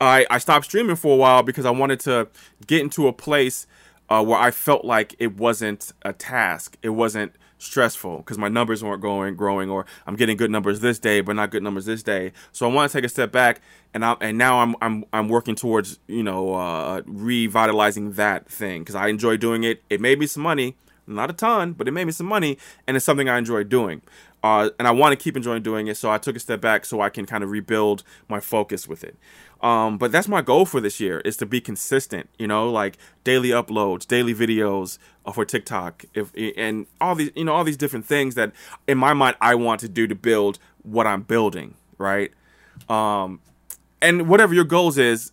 I 0.00 0.26
I 0.28 0.38
stopped 0.38 0.64
streaming 0.64 0.96
for 0.96 1.14
a 1.14 1.16
while 1.16 1.42
because 1.42 1.64
I 1.64 1.70
wanted 1.70 2.00
to 2.00 2.28
get 2.66 2.80
into 2.80 3.06
a 3.06 3.12
place 3.12 3.66
uh, 4.08 4.24
where 4.24 4.38
I 4.38 4.50
felt 4.50 4.84
like 4.84 5.14
it 5.18 5.36
wasn't 5.36 5.92
a 6.02 6.12
task. 6.12 6.76
It 6.82 6.90
wasn't 6.90 7.36
stressful 7.62 8.18
because 8.18 8.38
my 8.38 8.48
numbers 8.48 8.82
weren't 8.82 9.00
going 9.00 9.36
growing, 9.36 9.70
or 9.70 9.86
I'm 10.06 10.16
getting 10.16 10.36
good 10.36 10.50
numbers 10.50 10.80
this 10.80 10.98
day, 10.98 11.20
but 11.20 11.36
not 11.36 11.50
good 11.50 11.62
numbers 11.62 11.86
this 11.86 12.02
day. 12.02 12.32
So 12.52 12.68
I 12.68 12.72
want 12.72 12.90
to 12.90 12.98
take 12.98 13.04
a 13.04 13.08
step 13.08 13.32
back, 13.32 13.60
and 13.94 14.04
I 14.04 14.16
and 14.20 14.36
now 14.36 14.60
I'm 14.60 14.74
I'm 14.82 15.04
I'm 15.12 15.28
working 15.28 15.54
towards 15.54 15.98
you 16.08 16.22
know 16.22 16.54
uh, 16.54 17.02
revitalizing 17.06 18.12
that 18.12 18.48
thing 18.48 18.82
because 18.82 18.94
I 18.94 19.08
enjoy 19.08 19.36
doing 19.36 19.64
it. 19.64 19.82
It 19.88 20.00
made 20.00 20.18
me 20.18 20.26
some 20.26 20.42
money, 20.42 20.76
not 21.06 21.30
a 21.30 21.32
ton, 21.32 21.72
but 21.72 21.88
it 21.88 21.92
made 21.92 22.04
me 22.04 22.12
some 22.12 22.26
money, 22.26 22.58
and 22.86 22.96
it's 22.96 23.06
something 23.06 23.28
I 23.28 23.38
enjoy 23.38 23.64
doing. 23.64 24.02
Uh, 24.42 24.70
and 24.78 24.88
I 24.88 24.90
want 24.90 25.12
to 25.12 25.22
keep 25.22 25.36
enjoying 25.36 25.62
doing 25.62 25.86
it, 25.86 25.96
so 25.96 26.10
I 26.10 26.18
took 26.18 26.34
a 26.36 26.40
step 26.40 26.60
back 26.60 26.84
so 26.84 27.00
I 27.00 27.10
can 27.10 27.26
kind 27.26 27.44
of 27.44 27.50
rebuild 27.50 28.02
my 28.28 28.40
focus 28.40 28.88
with 28.88 29.04
it. 29.04 29.16
Um, 29.62 29.96
but 29.96 30.10
that's 30.10 30.26
my 30.26 30.42
goal 30.42 30.66
for 30.66 30.80
this 30.80 30.98
year 30.98 31.20
is 31.20 31.36
to 31.36 31.46
be 31.46 31.60
consistent, 31.60 32.28
you 32.36 32.48
know, 32.48 32.68
like 32.68 32.98
daily 33.22 33.50
uploads, 33.50 34.06
daily 34.06 34.34
videos 34.34 34.98
uh, 35.24 35.30
for 35.30 35.44
TikTok, 35.44 36.04
if 36.14 36.32
and 36.56 36.86
all 37.00 37.14
these, 37.14 37.30
you 37.36 37.44
know, 37.44 37.52
all 37.52 37.62
these 37.62 37.76
different 37.76 38.04
things 38.04 38.34
that 38.34 38.52
in 38.88 38.98
my 38.98 39.12
mind 39.12 39.36
I 39.40 39.54
want 39.54 39.80
to 39.82 39.88
do 39.88 40.08
to 40.08 40.16
build 40.16 40.58
what 40.82 41.06
I'm 41.06 41.22
building, 41.22 41.74
right? 41.96 42.32
Um, 42.88 43.40
and 44.00 44.28
whatever 44.28 44.52
your 44.52 44.64
goals 44.64 44.98
is, 44.98 45.30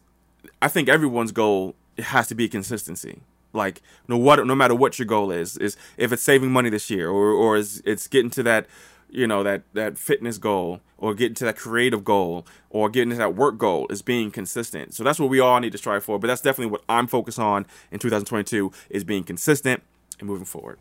I 0.62 0.68
think 0.68 0.90
everyone's 0.90 1.32
goal 1.32 1.74
has 1.98 2.28
to 2.28 2.36
be 2.36 2.48
consistency. 2.48 3.22
Like 3.54 3.82
no 4.08 4.18
what 4.18 4.46
no 4.46 4.56
matter 4.56 4.76
what 4.76 5.00
your 5.00 5.06
goal 5.06 5.32
is, 5.32 5.58
is 5.58 5.76
if 5.98 6.12
it's 6.12 6.24
saving 6.24 6.52
money 6.52 6.70
this 6.70 6.90
year 6.90 7.10
or 7.10 7.32
or 7.32 7.58
is 7.58 7.82
it's 7.86 8.08
getting 8.08 8.30
to 8.32 8.44
that 8.44 8.68
you 9.10 9.28
know 9.28 9.44
that 9.44 9.64
that 9.74 9.98
fitness 9.98 10.38
goal 10.38 10.82
or 10.98 11.14
getting 11.14 11.34
to 11.36 11.46
that 11.46 11.58
creative 11.58 12.04
goal 12.04 12.46
or 12.70 12.90
getting 12.90 13.10
to 13.10 13.16
that 13.16 13.36
work 13.36 13.58
goal 13.58 13.88
is 13.90 14.02
being 14.02 14.32
consistent. 14.32 14.94
So 14.94 15.04
that's 15.04 15.20
what 15.20 15.30
we 15.30 15.40
all 15.40 15.60
need 15.60 15.72
to 15.72 15.78
strive 15.78 16.04
for 16.04 16.20
but 16.20 16.28
that's 16.28 16.42
definitely 16.42 16.72
what 16.72 16.84
i'm 16.88 17.08
focused 17.08 17.40
on 17.40 17.66
in 17.92 18.00
2022 18.00 18.72
is 18.90 19.04
being 19.04 19.24
consistent 19.24 19.84
and 20.20 20.28
moving 20.28 20.46
forward. 20.46 20.80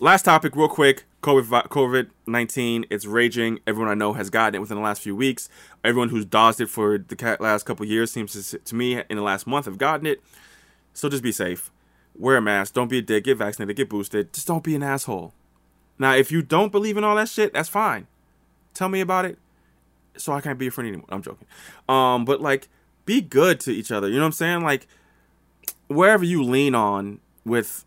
Last 0.00 0.22
topic 0.22 0.54
real 0.54 0.68
quick 0.68 1.04
covid 1.22 1.68
covid-19 1.68 2.84
it's 2.90 3.06
raging. 3.06 3.58
Everyone 3.66 3.90
i 3.90 3.94
know 3.94 4.12
has 4.12 4.30
gotten 4.30 4.54
it 4.54 4.60
within 4.60 4.76
the 4.76 4.82
last 4.82 5.02
few 5.02 5.16
weeks. 5.16 5.48
Everyone 5.82 6.10
who's 6.10 6.24
dodged 6.24 6.60
it 6.60 6.68
for 6.68 6.98
the 6.98 7.36
last 7.40 7.64
couple 7.64 7.84
years 7.86 8.12
seems 8.12 8.50
to, 8.50 8.58
to 8.58 8.74
me 8.74 9.02
in 9.10 9.16
the 9.16 9.22
last 9.22 9.46
month 9.46 9.64
have 9.64 9.78
gotten 9.78 10.06
it 10.06 10.22
so 10.98 11.08
just 11.08 11.22
be 11.22 11.32
safe 11.32 11.70
wear 12.16 12.36
a 12.36 12.40
mask 12.40 12.74
don't 12.74 12.88
be 12.88 12.98
a 12.98 13.02
dick 13.02 13.24
get 13.24 13.38
vaccinated 13.38 13.76
get 13.76 13.88
boosted 13.88 14.32
just 14.32 14.46
don't 14.46 14.64
be 14.64 14.74
an 14.74 14.82
asshole 14.82 15.32
now, 15.98 16.14
if 16.14 16.30
you 16.30 16.42
don't 16.42 16.70
believe 16.70 16.96
in 16.96 17.04
all 17.04 17.16
that 17.16 17.28
shit, 17.28 17.52
that's 17.52 17.68
fine. 17.68 18.06
Tell 18.72 18.88
me 18.88 19.00
about 19.00 19.24
it 19.24 19.38
so 20.16 20.32
I 20.32 20.40
can't 20.40 20.58
be 20.58 20.68
a 20.68 20.70
friend 20.70 20.88
anymore. 20.88 21.06
I'm 21.10 21.22
joking. 21.22 21.46
Um, 21.88 22.24
but 22.24 22.40
like 22.40 22.68
be 23.04 23.20
good 23.20 23.60
to 23.60 23.72
each 23.72 23.90
other. 23.90 24.08
You 24.08 24.14
know 24.14 24.22
what 24.22 24.26
I'm 24.26 24.32
saying? 24.32 24.62
Like 24.62 24.86
wherever 25.88 26.24
you 26.24 26.42
lean 26.42 26.74
on 26.74 27.20
with 27.44 27.84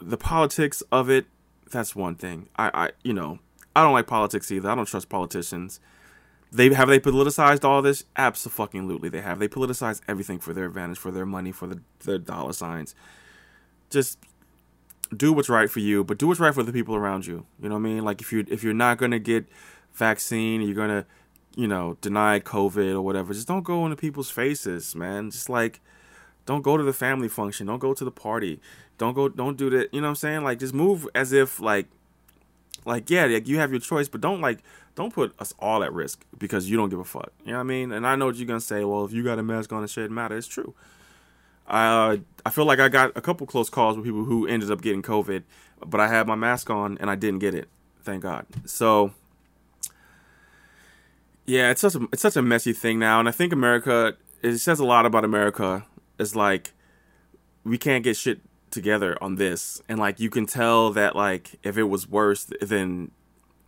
the 0.00 0.16
politics 0.16 0.82
of 0.92 1.10
it, 1.10 1.26
that's 1.70 1.96
one 1.96 2.14
thing. 2.14 2.48
I, 2.56 2.70
I 2.72 2.90
you 3.02 3.12
know, 3.12 3.40
I 3.74 3.82
don't 3.82 3.92
like 3.92 4.06
politics 4.06 4.50
either. 4.52 4.70
I 4.70 4.74
don't 4.74 4.86
trust 4.86 5.08
politicians. 5.08 5.80
They 6.52 6.72
have 6.72 6.88
they 6.88 7.00
politicized 7.00 7.64
all 7.64 7.82
this? 7.82 8.04
Absolutely, 8.16 9.08
they 9.08 9.20
have. 9.20 9.38
They 9.38 9.48
politicize 9.48 10.00
everything 10.08 10.38
for 10.38 10.52
their 10.52 10.66
advantage, 10.66 10.98
for 10.98 11.10
their 11.10 11.26
money, 11.26 11.52
for 11.52 11.66
the, 11.66 11.80
the 12.00 12.18
dollar 12.18 12.52
signs. 12.52 12.94
Just 13.90 14.18
do 15.14 15.32
what's 15.32 15.48
right 15.48 15.70
for 15.70 15.80
you, 15.80 16.04
but 16.04 16.18
do 16.18 16.26
what's 16.26 16.40
right 16.40 16.54
for 16.54 16.62
the 16.62 16.72
people 16.72 16.94
around 16.94 17.26
you. 17.26 17.46
You 17.60 17.68
know 17.68 17.74
what 17.74 17.80
I 17.80 17.84
mean? 17.84 18.04
Like 18.04 18.20
if 18.20 18.32
you 18.32 18.44
if 18.48 18.62
you're 18.62 18.74
not 18.74 18.98
gonna 18.98 19.18
get 19.18 19.46
vaccine, 19.92 20.62
you're 20.62 20.74
gonna, 20.74 21.06
you 21.56 21.66
know, 21.66 21.96
deny 22.00 22.40
COVID 22.40 22.94
or 22.94 23.02
whatever. 23.02 23.34
Just 23.34 23.48
don't 23.48 23.64
go 23.64 23.84
into 23.84 23.96
people's 23.96 24.30
faces, 24.30 24.94
man. 24.94 25.30
Just 25.30 25.48
like 25.48 25.80
don't 26.46 26.62
go 26.62 26.76
to 26.76 26.84
the 26.84 26.92
family 26.92 27.28
function. 27.28 27.66
Don't 27.66 27.80
go 27.80 27.92
to 27.92 28.04
the 28.04 28.10
party. 28.10 28.60
Don't 28.98 29.14
go. 29.14 29.28
Don't 29.28 29.56
do 29.58 29.68
that. 29.70 29.92
You 29.92 30.00
know 30.00 30.06
what 30.06 30.10
I'm 30.10 30.16
saying? 30.16 30.44
Like 30.44 30.60
just 30.60 30.72
move 30.72 31.08
as 31.14 31.32
if 31.32 31.60
like, 31.60 31.86
like 32.84 33.10
yeah, 33.10 33.26
like 33.26 33.48
you 33.48 33.58
have 33.58 33.72
your 33.72 33.80
choice, 33.80 34.08
but 34.08 34.20
don't 34.20 34.40
like 34.40 34.60
don't 34.96 35.14
put 35.14 35.38
us 35.38 35.54
all 35.60 35.84
at 35.84 35.92
risk 35.92 36.24
because 36.36 36.68
you 36.68 36.76
don't 36.76 36.88
give 36.88 36.98
a 36.98 37.04
fuck. 37.04 37.30
You 37.44 37.52
know 37.52 37.58
what 37.58 37.60
I 37.60 37.64
mean? 37.64 37.92
And 37.92 38.06
I 38.06 38.16
know 38.16 38.26
what 38.26 38.36
you're 38.36 38.46
gonna 38.46 38.60
say. 38.60 38.82
Well, 38.82 39.04
if 39.04 39.12
you 39.12 39.22
got 39.22 39.38
a 39.38 39.42
mask 39.42 39.72
on, 39.72 39.84
it 39.84 39.90
shouldn't 39.90 40.12
matter. 40.12 40.36
It's 40.36 40.48
true. 40.48 40.74
I 41.68 41.86
uh, 41.86 42.16
I 42.44 42.50
feel 42.50 42.64
like 42.64 42.80
I 42.80 42.88
got 42.88 43.12
a 43.14 43.20
couple 43.20 43.46
close 43.46 43.70
calls 43.70 43.96
with 43.96 44.04
people 44.04 44.24
who 44.24 44.46
ended 44.46 44.70
up 44.70 44.80
getting 44.80 45.02
COVID, 45.02 45.44
but 45.86 46.00
I 46.00 46.08
had 46.08 46.26
my 46.26 46.34
mask 46.34 46.70
on 46.70 46.98
and 46.98 47.10
I 47.10 47.14
didn't 47.14 47.40
get 47.40 47.54
it. 47.54 47.68
Thank 48.02 48.22
God. 48.22 48.46
So 48.64 49.12
yeah, 51.44 51.70
it's 51.70 51.80
such 51.82 51.94
a 51.94 52.08
it's 52.12 52.22
such 52.22 52.36
a 52.36 52.42
messy 52.42 52.72
thing 52.72 52.98
now, 52.98 53.20
and 53.20 53.28
I 53.28 53.32
think 53.32 53.52
America 53.52 54.16
it 54.42 54.58
says 54.58 54.80
a 54.80 54.84
lot 54.84 55.06
about 55.06 55.24
America. 55.24 55.86
It's 56.18 56.34
like 56.34 56.72
we 57.64 57.76
can't 57.76 58.02
get 58.02 58.16
shit 58.16 58.40
together 58.70 59.18
on 59.22 59.34
this, 59.34 59.82
and 59.88 59.98
like 59.98 60.18
you 60.20 60.30
can 60.30 60.46
tell 60.46 60.90
that 60.92 61.14
like 61.14 61.58
if 61.62 61.76
it 61.76 61.84
was 61.84 62.08
worse, 62.08 62.50
then 62.62 63.10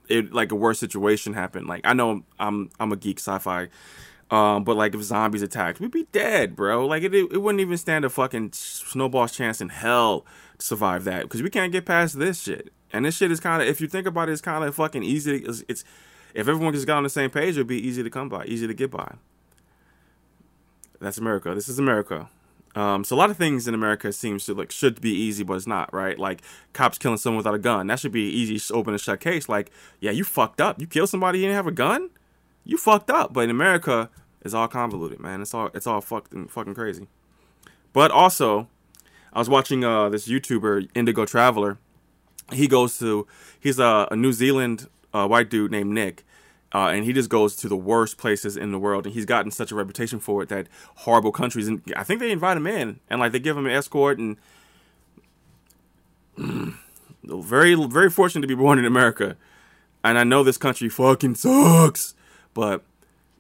it 0.09 0.33
like 0.33 0.53
a 0.53 0.57
worse 0.57 0.79
situation 0.79 1.35
happened. 1.35 1.66
Like 1.66 1.83
I 1.85 1.92
know 1.92 2.23
I'm 2.38 2.71
I'm 2.79 2.92
a 2.92 2.97
geek 2.97 3.18
sci-fi 3.18 3.68
um, 4.31 4.64
but 4.64 4.77
like 4.77 4.94
if 4.94 5.03
zombies 5.03 5.42
attacked, 5.42 5.81
we'd 5.81 5.90
be 5.90 6.07
dead, 6.12 6.55
bro. 6.55 6.87
Like 6.87 7.03
it, 7.03 7.14
it 7.14 7.40
wouldn't 7.40 7.61
even 7.61 7.79
stand 7.79 8.05
a 8.05 8.11
fucking 8.11 8.51
snowball's 8.53 9.33
chance 9.33 9.61
in 9.61 9.71
hell 9.71 10.27
to 10.59 10.66
survive 10.66 11.05
that 11.05 11.23
because 11.23 11.42
we 11.42 11.51
can't 11.51 11.73
get 11.73 11.87
past 11.87 12.18
this 12.18 12.42
shit. 12.42 12.73
And 12.92 13.05
this 13.05 13.16
shit 13.16 13.31
is 13.31 13.40
kind 13.40 13.62
of, 13.62 13.68
if 13.68 13.81
you 13.81 13.88
think 13.88 14.07
about 14.07 14.29
it, 14.29 14.33
it's 14.33 14.40
kind 14.40 14.64
of 14.64 14.75
fucking 14.75 15.03
easy. 15.03 15.37
It's, 15.37 15.64
it's 15.68 15.85
if 16.35 16.47
everyone 16.47 16.75
just 16.75 16.87
got 16.87 16.99
on 16.99 17.05
the 17.05 17.11
same 17.11 17.31
page, 17.31 17.57
it'd 17.57 17.66
be 17.66 17.87
easy 17.87 18.03
to 18.03 18.11
come 18.11 18.29
by, 18.29 18.44
easy 18.44 18.66
to 18.66 18.75
get 18.75 18.90
by. 18.90 19.14
That's 21.01 21.16
America. 21.16 21.55
This 21.55 21.68
is 21.68 21.79
America. 21.79 22.29
Um, 22.74 23.02
so 23.02 23.16
a 23.16 23.18
lot 23.18 23.31
of 23.31 23.37
things 23.37 23.66
in 23.66 23.74
America 23.74 24.12
seems 24.12 24.44
to 24.46 24.54
like 24.54 24.70
should 24.70 25.00
be 25.00 25.11
easy, 25.11 25.42
but 25.42 25.54
it's 25.54 25.66
not, 25.66 25.92
right? 25.92 26.18
Like 26.18 26.42
cops 26.72 26.98
killing 26.98 27.18
someone 27.18 27.38
without 27.38 27.54
a 27.54 27.59
gun. 27.59 27.87
That 27.88 27.98
should 27.98 28.12
be 28.12 28.28
easy, 28.28 28.61
open 28.72 28.94
and 28.94 29.00
shut 29.00 29.20
case. 29.20 29.48
Like, 29.48 29.70
yeah, 30.00 30.11
you 30.11 30.24
fucked 30.24 30.61
up. 30.61 30.81
You 30.81 30.87
killed 30.87 31.09
somebody, 31.09 31.38
you 31.38 31.46
didn't 31.46 31.57
have 31.57 31.66
a 31.66 31.72
gun 31.72 32.11
you 32.68 32.76
fucked 32.76 33.11
up. 33.11 33.33
But 33.33 33.44
in 33.44 33.50
America, 33.50 34.11
it's 34.42 34.54
all 34.54 34.68
convoluted, 34.68 35.18
man. 35.18 35.42
It's 35.42 35.52
all 35.52 35.70
it's 35.74 35.88
all 35.88 36.00
fucking 36.00 36.46
fucking 36.48 36.74
crazy. 36.74 37.09
But 37.92 38.12
also, 38.12 38.68
I 39.33 39.40
was 39.40 39.48
watching 39.48 39.83
uh, 39.83 40.11
this 40.11 40.28
YouTuber 40.28 40.88
Indigo 40.94 41.24
Traveler. 41.24 41.78
He 42.52 42.68
goes 42.68 42.98
to 42.98 43.26
he's 43.59 43.81
a, 43.81 44.07
a 44.12 44.16
New 44.16 44.33
Zealand 44.33 44.88
uh, 45.12 45.26
white 45.26 45.50
dude 45.50 45.72
named 45.72 45.90
Nick. 45.90 46.24
Uh, 46.74 46.88
and 46.88 47.04
he 47.04 47.12
just 47.12 47.31
goes 47.31 47.57
to 47.57 47.68
the 47.68 47.76
worst 47.76 48.18
places 48.18 48.57
in 48.57 48.72
the 48.72 48.78
world, 48.78 49.07
and 49.07 49.14
he's 49.14 49.24
gotten 49.24 49.50
such 49.50 49.72
a 49.72 49.74
reputation 49.74 50.20
for 50.20 50.42
it 50.42 50.48
that 50.50 50.66
horrible 50.96 51.33
countries, 51.33 51.66
and 51.66 51.83
I 51.96 52.04
think 52.04 52.20
they 52.20 52.31
invite 52.31 52.57
him 52.57 52.66
in, 52.66 53.00
and 53.09 53.20
like 53.20 53.33
they 53.33 53.38
give 53.38 53.57
him 53.57 53.66
an 53.66 53.72
escort, 53.72 54.18
and 54.18 54.37
very, 57.24 57.74
very 57.74 58.11
fortunate 58.11 58.42
to 58.42 58.48
be 58.48 58.54
born 58.54 58.78
in 58.78 58.85
America, 58.85 59.37
and 60.04 60.18
I 60.18 60.24
know 60.24 60.44
this 60.44 60.59
country 60.59 60.90
fucking 60.90 61.37
sucks, 61.37 62.14
but 62.52 62.83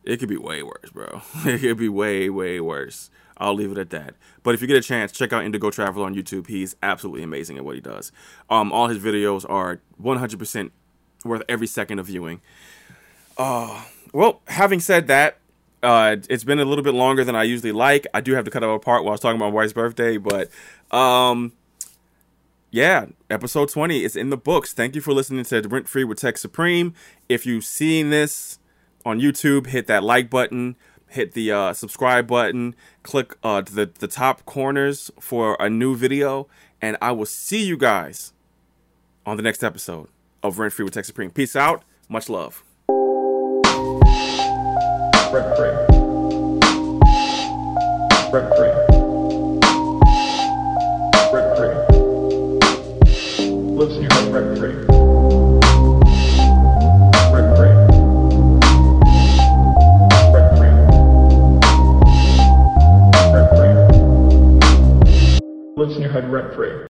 it 0.04 0.18
could 0.18 0.28
be 0.30 0.38
way 0.38 0.62
worse, 0.62 0.90
bro. 0.90 1.20
it 1.44 1.60
could 1.60 1.76
be 1.76 1.88
way, 1.90 2.30
way 2.30 2.60
worse. 2.60 3.10
I'll 3.36 3.54
leave 3.54 3.70
it 3.70 3.78
at 3.78 3.90
that. 3.90 4.14
But 4.42 4.54
if 4.54 4.60
you 4.60 4.66
get 4.66 4.76
a 4.76 4.82
chance, 4.82 5.12
check 5.12 5.32
out 5.32 5.44
Indigo 5.44 5.70
Traveler 5.70 6.06
on 6.06 6.14
YouTube. 6.14 6.48
He's 6.48 6.76
absolutely 6.82 7.22
amazing 7.22 7.56
at 7.56 7.64
what 7.64 7.74
he 7.74 7.80
does. 7.80 8.10
Um, 8.50 8.72
all 8.72 8.88
his 8.88 8.98
videos 8.98 9.48
are 9.48 9.80
100% 10.02 10.70
worth 11.24 11.42
every 11.48 11.66
second 11.66 11.98
of 11.98 12.06
viewing. 12.06 12.40
Uh, 13.38 13.82
well, 14.12 14.42
having 14.48 14.80
said 14.80 15.06
that, 15.06 15.38
uh, 15.82 16.16
it's 16.28 16.44
been 16.44 16.58
a 16.58 16.64
little 16.64 16.84
bit 16.84 16.94
longer 16.94 17.24
than 17.24 17.36
I 17.36 17.44
usually 17.44 17.72
like. 17.72 18.06
I 18.12 18.20
do 18.20 18.34
have 18.34 18.44
to 18.44 18.50
cut 18.50 18.62
it 18.62 18.68
apart 18.68 19.04
while 19.04 19.10
I 19.10 19.12
was 19.12 19.20
talking 19.20 19.36
about 19.36 19.50
my 19.50 19.54
wife's 19.54 19.72
birthday, 19.72 20.16
but 20.16 20.50
um, 20.90 21.52
yeah, 22.70 23.06
episode 23.30 23.68
20 23.68 24.02
is 24.02 24.16
in 24.16 24.30
the 24.30 24.36
books. 24.36 24.72
Thank 24.72 24.96
you 24.96 25.00
for 25.00 25.12
listening 25.12 25.44
to 25.44 25.60
Rent 25.62 25.88
Free 25.88 26.04
with 26.04 26.18
Tech 26.18 26.36
Supreme. 26.36 26.94
If 27.28 27.46
you've 27.46 27.64
seen 27.64 28.10
this, 28.10 28.58
on 29.04 29.20
YouTube, 29.20 29.66
hit 29.66 29.86
that 29.86 30.04
like 30.04 30.30
button, 30.30 30.76
hit 31.08 31.32
the 31.32 31.50
uh, 31.50 31.72
subscribe 31.72 32.26
button, 32.26 32.74
click 33.02 33.36
uh, 33.42 33.62
the, 33.62 33.90
the 33.98 34.08
top 34.08 34.44
corners 34.44 35.10
for 35.18 35.56
a 35.58 35.70
new 35.70 35.96
video, 35.96 36.46
and 36.80 36.96
I 37.00 37.12
will 37.12 37.26
see 37.26 37.64
you 37.64 37.76
guys 37.76 38.32
on 39.24 39.36
the 39.36 39.42
next 39.42 39.64
episode 39.64 40.08
of 40.42 40.58
Rent 40.58 40.72
Free 40.72 40.84
with 40.84 40.94
Tech 40.94 41.04
Supreme. 41.04 41.30
Peace 41.30 41.56
out. 41.56 41.82
Much 42.08 42.28
love. 42.28 42.67
Rent 45.30 45.56
free. 45.58 45.68
Rent 48.32 48.48
free. 48.56 48.72
Rent 51.34 51.48
free. 51.58 51.74
Lives 53.76 53.96
in 53.96 54.02
your. 54.04 54.10
Rent 57.30 57.50
free. 57.58 57.78
Lives 65.76 65.94
in 65.96 66.00
your 66.02 66.10
head 66.10 66.32
rent 66.32 66.54
free. 66.54 66.78